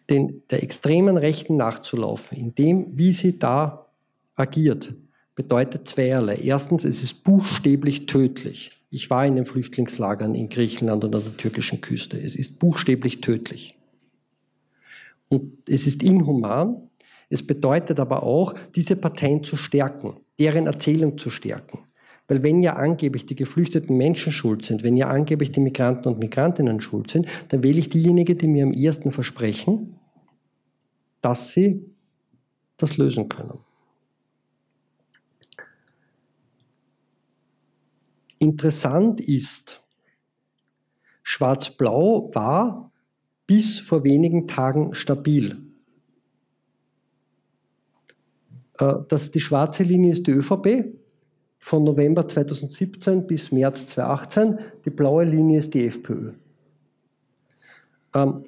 [0.10, 3.88] Den, der extremen Rechten nachzulaufen, in dem, wie sie da
[4.36, 4.94] agiert,
[5.34, 6.36] bedeutet zweierlei.
[6.36, 8.84] Erstens, es ist buchstäblich tödlich.
[8.90, 12.20] Ich war in den Flüchtlingslagern in Griechenland und an der türkischen Küste.
[12.20, 13.80] Es ist buchstäblich tödlich.
[15.30, 16.90] Und es ist inhuman.
[17.30, 21.80] Es bedeutet aber auch, diese Parteien zu stärken, deren Erzählung zu stärken.
[22.28, 26.20] Weil wenn ja angeblich die geflüchteten Menschen schuld sind, wenn ja angeblich die Migranten und
[26.20, 30.00] Migrantinnen schuld sind, dann wähle ich diejenigen, die mir am ehesten versprechen,
[31.22, 31.86] dass sie
[32.78, 33.60] das lösen können.
[38.40, 39.84] Interessant ist,
[41.24, 42.92] Schwarz-Blau war
[43.48, 45.64] bis vor wenigen Tagen stabil.
[48.80, 51.05] Äh, das, die schwarze Linie ist die ÖVP
[51.66, 54.60] von November 2017 bis März 2018.
[54.86, 56.34] Die blaue Linie ist die FPÖ.
[58.14, 58.44] Ähm,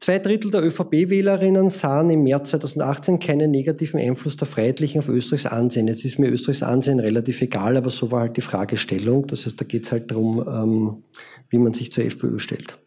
[0.00, 5.44] Zwei Drittel der ÖVP-Wählerinnen sahen im März 2018 keinen negativen Einfluss der Freiheitlichen auf Österreichs
[5.44, 5.86] Ansehen.
[5.86, 9.26] Jetzt ist mir Österreichs Ansehen relativ egal, aber so war halt die Fragestellung.
[9.26, 11.02] Das heißt, da geht es halt darum, ähm,
[11.50, 12.78] wie man sich zur FPÖ stellt.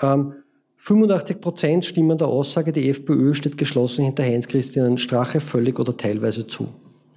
[0.00, 0.32] Ähm,
[0.78, 6.46] 85 Prozent stimmen der Aussage, die FPÖ steht geschlossen hinter Heinz-Christian Strache völlig oder teilweise
[6.46, 6.68] zu.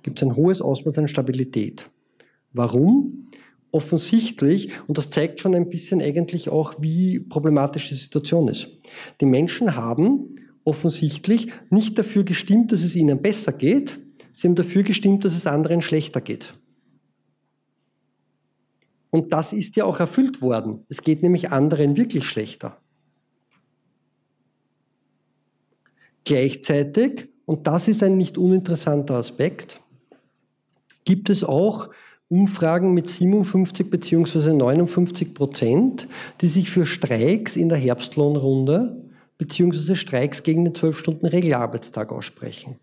[0.06, 1.90] Gibt es ein hohes Ausmaß an Stabilität.
[2.54, 3.26] Warum?
[3.72, 8.70] offensichtlich, und das zeigt schon ein bisschen eigentlich auch, wie problematisch die Situation ist.
[9.20, 14.00] Die Menschen haben offensichtlich nicht dafür gestimmt, dass es ihnen besser geht,
[14.34, 16.54] sie haben dafür gestimmt, dass es anderen schlechter geht.
[19.10, 20.86] Und das ist ja auch erfüllt worden.
[20.88, 22.78] Es geht nämlich anderen wirklich schlechter.
[26.24, 29.82] Gleichzeitig, und das ist ein nicht uninteressanter Aspekt,
[31.06, 31.90] gibt es auch
[32.28, 34.54] Umfragen mit 57 bzw.
[34.54, 36.08] 59 Prozent,
[36.42, 39.06] die sich für Streiks in der Herbstlohnrunde
[39.38, 39.96] bzw.
[39.96, 42.76] Streiks gegen den 12-Stunden-Regelarbeitstag aussprechen.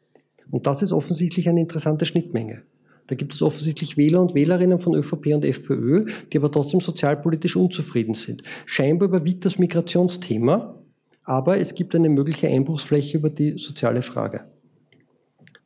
[0.51, 2.62] Und das ist offensichtlich eine interessante Schnittmenge.
[3.09, 7.57] Da gibt es offensichtlich Wähler und Wählerinnen von ÖVP und FPÖ, die aber trotzdem sozialpolitisch
[7.57, 8.43] unzufrieden sind.
[8.64, 10.79] Scheinbar überwiegt das Migrationsthema,
[11.25, 14.45] aber es gibt eine mögliche Einbruchsfläche über die soziale Frage.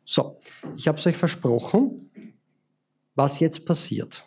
[0.04, 0.38] So,
[0.76, 1.96] ich habe es euch versprochen,
[3.16, 4.24] was jetzt passiert.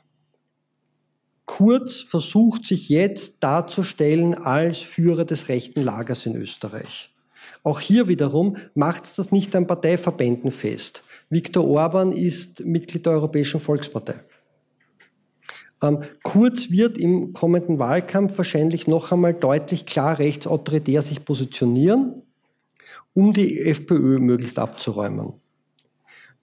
[1.45, 7.11] Kurz versucht sich jetzt darzustellen als Führer des rechten Lagers in Österreich.
[7.63, 11.03] Auch hier wiederum macht es das nicht an Parteiverbänden fest.
[11.29, 14.19] Viktor Orban ist Mitglied der Europäischen Volkspartei.
[15.81, 22.21] Ähm, Kurz wird im kommenden Wahlkampf wahrscheinlich noch einmal deutlich klar rechtsautoritär sich positionieren,
[23.13, 25.33] um die FPÖ möglichst abzuräumen.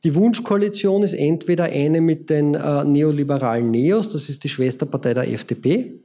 [0.07, 5.29] Die Wunschkoalition ist entweder eine mit den äh, neoliberalen Neos, das ist die Schwesterpartei der
[5.29, 5.99] FDP,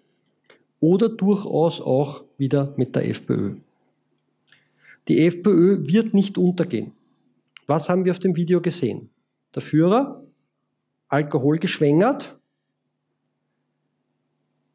[0.79, 3.57] oder durchaus auch wieder mit der FPÖ.
[5.07, 6.93] Die FPÖ wird nicht untergehen.
[7.67, 9.11] Was haben wir auf dem Video gesehen?
[9.53, 10.23] Der Führer,
[11.07, 12.39] Alkohol geschwängert,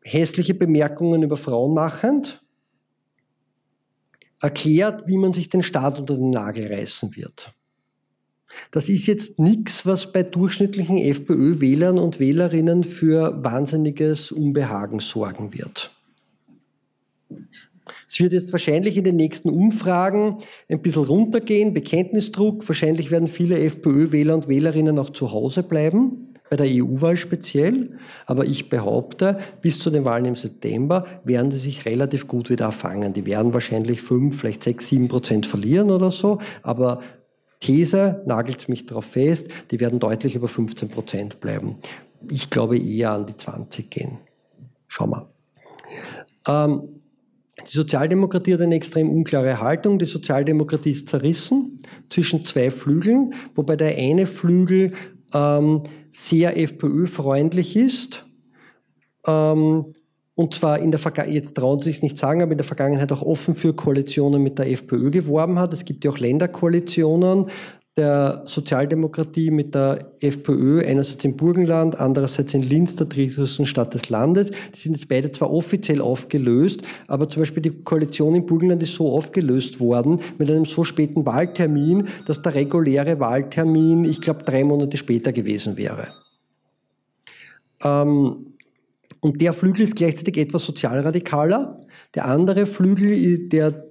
[0.04, 2.44] hässliche Bemerkungen über Frauen machend,
[4.40, 7.50] erklärt, wie man sich den Staat unter den Nagel reißen wird.
[8.70, 15.90] Das ist jetzt nichts, was bei durchschnittlichen FPÖ-Wählern und Wählerinnen für wahnsinniges Unbehagen sorgen wird.
[18.08, 20.38] Es wird jetzt wahrscheinlich in den nächsten Umfragen
[20.68, 22.68] ein bisschen runtergehen, Bekenntnisdruck.
[22.68, 27.98] Wahrscheinlich werden viele FPÖ-Wähler und Wählerinnen auch zu Hause bleiben, bei der EU-Wahl speziell.
[28.26, 32.66] Aber ich behaupte, bis zu den Wahlen im September werden die sich relativ gut wieder
[32.66, 33.12] erfangen.
[33.12, 36.38] Die werden wahrscheinlich fünf, vielleicht sechs, sieben Prozent verlieren oder so.
[36.62, 37.00] Aber
[37.66, 41.76] These, nagelt mich darauf fest, die werden deutlich über 15 Prozent bleiben.
[42.30, 44.18] Ich glaube eher an die 20 gehen.
[44.86, 45.28] Schauen wir.
[46.46, 47.00] Ähm,
[47.66, 49.98] die Sozialdemokratie hat eine extrem unklare Haltung.
[49.98, 54.92] Die Sozialdemokratie ist zerrissen zwischen zwei Flügeln, wobei der eine Flügel
[55.34, 58.24] ähm, sehr FPÖ-freundlich ist.
[59.26, 59.94] Ähm,
[60.36, 63.10] und zwar in der Vergangenheit, jetzt trauen sie sich nicht sagen, aber in der Vergangenheit
[63.10, 65.72] auch offen für Koalitionen mit der FPÖ geworben hat.
[65.72, 67.46] Es gibt ja auch Länderkoalitionen
[67.96, 74.10] der Sozialdemokratie mit der FPÖ, einerseits im Burgenland, andererseits in Linz, der drittgrößten Stadt des
[74.10, 74.50] Landes.
[74.50, 78.94] Die sind jetzt beide zwar offiziell aufgelöst, aber zum Beispiel die Koalition im Burgenland ist
[78.94, 84.62] so aufgelöst worden mit einem so späten Wahltermin, dass der reguläre Wahltermin, ich glaube, drei
[84.62, 86.08] Monate später gewesen wäre.
[87.82, 88.55] Ähm,
[89.20, 91.80] und der Flügel ist gleichzeitig etwas sozialradikaler.
[92.14, 93.86] Der andere Flügel, der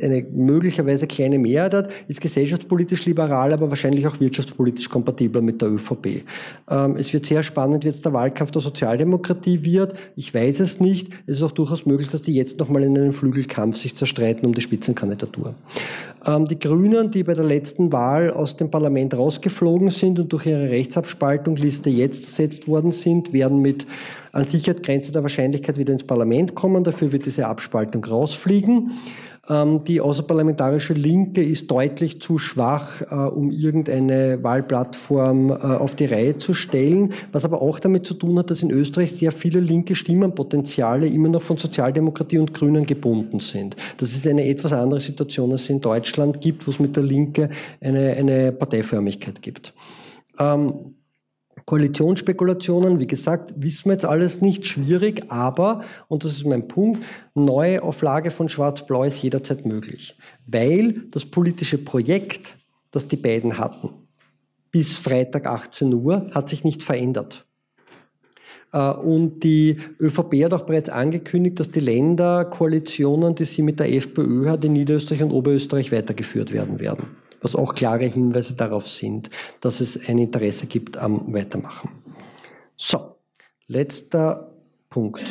[0.00, 5.70] eine möglicherweise kleine Mehrheit hat, ist gesellschaftspolitisch liberal, aber wahrscheinlich auch wirtschaftspolitisch kompatibler mit der
[5.70, 6.24] ÖVP.
[6.70, 9.94] Ähm, es wird sehr spannend, wie jetzt der Wahlkampf der Sozialdemokratie wird.
[10.16, 11.12] Ich weiß es nicht.
[11.26, 14.54] Es ist auch durchaus möglich, dass die jetzt nochmal in einem Flügelkampf sich zerstreiten um
[14.54, 15.54] die Spitzenkandidatur.
[16.26, 20.46] Ähm, die Grünen, die bei der letzten Wahl aus dem Parlament rausgeflogen sind und durch
[20.46, 23.86] ihre Rechtsabspaltung Liste jetzt ersetzt worden sind, werden mit
[24.32, 26.84] an Sicherheit der Wahrscheinlichkeit wieder ins Parlament kommen.
[26.84, 28.92] Dafür wird diese Abspaltung rausfliegen.
[29.48, 36.04] Ähm, die außerparlamentarische Linke ist deutlich zu schwach, äh, um irgendeine Wahlplattform äh, auf die
[36.04, 39.60] Reihe zu stellen, was aber auch damit zu tun hat, dass in Österreich sehr viele
[39.60, 43.76] linke Stimmenpotenziale immer noch von Sozialdemokratie und Grünen gebunden sind.
[43.96, 47.02] Das ist eine etwas andere Situation, als es in Deutschland gibt, wo es mit der
[47.02, 47.48] Linke
[47.80, 49.72] eine, eine Parteiförmigkeit gibt.
[50.38, 50.94] Ähm,
[51.64, 57.04] Koalitionsspekulationen, wie gesagt, wissen wir jetzt alles nicht, schwierig, aber, und das ist mein Punkt,
[57.34, 62.56] neue Auflage von Schwarz-Blau ist jederzeit möglich, weil das politische Projekt,
[62.90, 63.90] das die beiden hatten,
[64.70, 67.46] bis Freitag 18 Uhr, hat sich nicht verändert.
[68.72, 73.92] Äh, und die ÖVP hat auch bereits angekündigt, dass die Länderkoalitionen, die sie mit der
[73.92, 77.08] FPÖ hat, in Niederösterreich und Oberösterreich weitergeführt werden werden
[77.40, 79.30] was auch klare Hinweise darauf sind,
[79.60, 81.90] dass es ein Interesse gibt am Weitermachen.
[82.76, 83.16] So,
[83.66, 84.50] letzter
[84.88, 85.24] Punkt.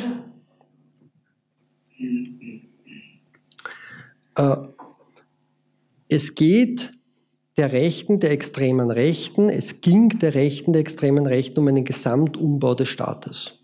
[4.36, 4.56] Äh,
[6.08, 6.92] es geht
[7.56, 12.74] der Rechten, der extremen Rechten, es ging der Rechten, der extremen Rechten um einen Gesamtumbau
[12.74, 13.58] des Staates.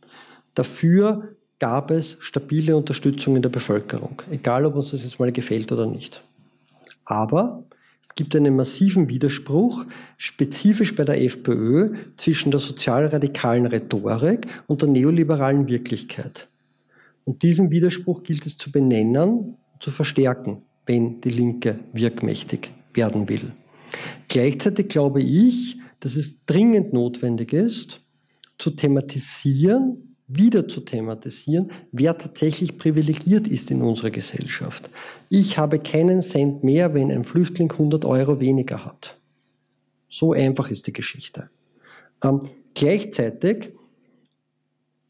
[0.54, 5.70] Dafür gab es stabile Unterstützung in der Bevölkerung, egal ob uns das jetzt mal gefällt
[5.70, 6.22] oder nicht.
[7.04, 7.64] Aber
[8.16, 9.84] gibt einen massiven Widerspruch,
[10.16, 16.48] spezifisch bei der FPÖ, zwischen der sozialradikalen Rhetorik und der neoliberalen Wirklichkeit.
[17.24, 23.52] Und diesen Widerspruch gilt es zu benennen, zu verstärken, wenn die Linke wirkmächtig werden will.
[24.28, 28.00] Gleichzeitig glaube ich, dass es dringend notwendig ist,
[28.58, 34.88] zu thematisieren, wieder zu thematisieren, wer tatsächlich privilegiert ist in unserer Gesellschaft.
[35.28, 39.18] Ich habe keinen Cent mehr, wenn ein Flüchtling 100 Euro weniger hat.
[40.08, 41.48] So einfach ist die Geschichte.
[42.22, 42.40] Ähm,
[42.74, 43.70] gleichzeitig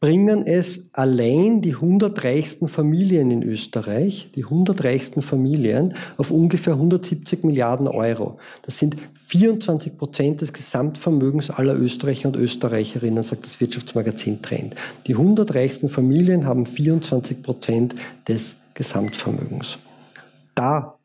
[0.05, 6.73] bringen es allein die 100 reichsten Familien in Österreich, die 100 reichsten Familien, auf ungefähr
[6.73, 8.35] 170 Milliarden Euro.
[8.61, 14.75] Das sind 24 Prozent des Gesamtvermögens aller Österreicher und Österreicherinnen, sagt das Wirtschaftsmagazin Trend.
[15.07, 17.95] Die 100 reichsten Familien haben 24 Prozent
[18.27, 19.79] des Gesamtvermögens.
[20.53, 20.99] Da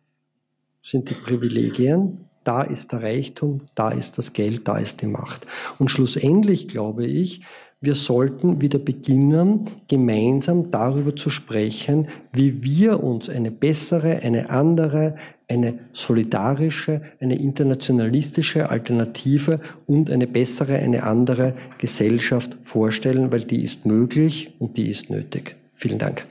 [0.82, 5.46] sind die Privilegien, da ist der Reichtum, da ist das Geld, da ist die Macht.
[5.78, 7.40] Und schlussendlich glaube ich,
[7.80, 15.16] wir sollten wieder beginnen, gemeinsam darüber zu sprechen, wie wir uns eine bessere, eine andere,
[15.48, 23.86] eine solidarische, eine internationalistische Alternative und eine bessere, eine andere Gesellschaft vorstellen, weil die ist
[23.86, 25.56] möglich und die ist nötig.
[25.74, 26.26] Vielen Dank.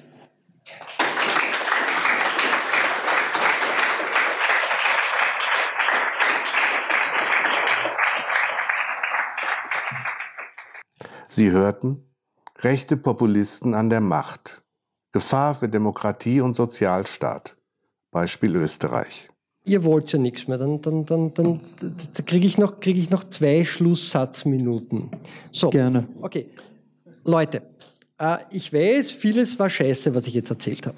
[11.39, 12.03] Sie hörten
[12.57, 14.61] Rechte Populisten an der Macht.
[15.13, 17.55] Gefahr für Demokratie und Sozialstaat.
[18.11, 19.29] Beispiel Österreich.
[19.63, 21.61] Ihr wollt ja nichts mehr, dann, dann, dann, dann,
[22.25, 25.11] kriege ich, noch, krieg ich noch zwei Schlusssatzminuten.
[25.53, 25.69] So.
[25.69, 26.09] Gerne.
[26.19, 26.47] Okay.
[27.23, 27.61] Leute,
[28.17, 30.97] äh, ich weiß, vieles war scheiße, was ich jetzt erzählt habe.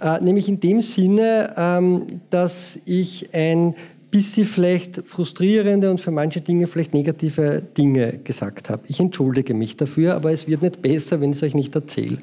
[0.00, 3.74] Äh, nämlich in dem Sinne, ähm, dass ich ein
[4.10, 8.82] bisschen vielleicht frustrierende und für manche Dinge vielleicht negative Dinge gesagt habe.
[8.88, 12.18] Ich entschuldige mich dafür, aber es wird nicht besser, wenn ich es euch nicht erzähle.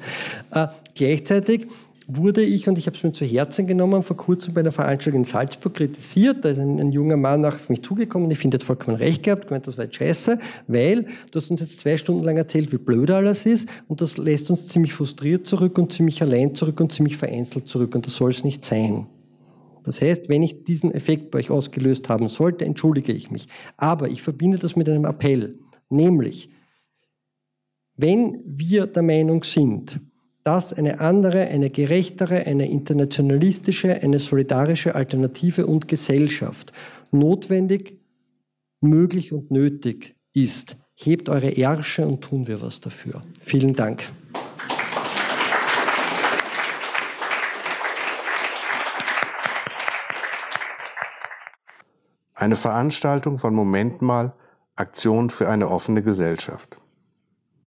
[0.52, 1.66] Äh, gleichzeitig
[2.10, 5.20] wurde ich, und ich habe es mir zu Herzen genommen, vor kurzem bei einer Veranstaltung
[5.20, 6.42] in Salzburg kritisiert.
[6.42, 9.22] Da ist ein, ein junger Mann auf mich zugekommen, ich finde, er hat vollkommen recht
[9.22, 12.72] gehabt, gemeint, das war jetzt scheiße, weil du hast uns jetzt zwei Stunden lang erzählt,
[12.72, 16.80] wie blöd alles ist und das lässt uns ziemlich frustriert zurück und ziemlich allein zurück
[16.80, 19.06] und ziemlich vereinzelt zurück und das soll es nicht sein.
[19.88, 23.48] Das heißt, wenn ich diesen Effekt bei euch ausgelöst haben sollte, entschuldige ich mich.
[23.76, 25.58] Aber ich verbinde das mit einem Appell,
[25.88, 26.50] nämlich,
[27.96, 29.96] wenn wir der Meinung sind,
[30.44, 36.72] dass eine andere, eine gerechtere, eine internationalistische, eine solidarische Alternative und Gesellschaft
[37.10, 38.00] notwendig,
[38.80, 43.22] möglich und nötig ist, hebt eure Ärsche und tun wir was dafür.
[43.40, 44.04] Vielen Dank.
[52.40, 54.32] Eine Veranstaltung von Moment mal,
[54.76, 56.76] Aktion für eine offene Gesellschaft.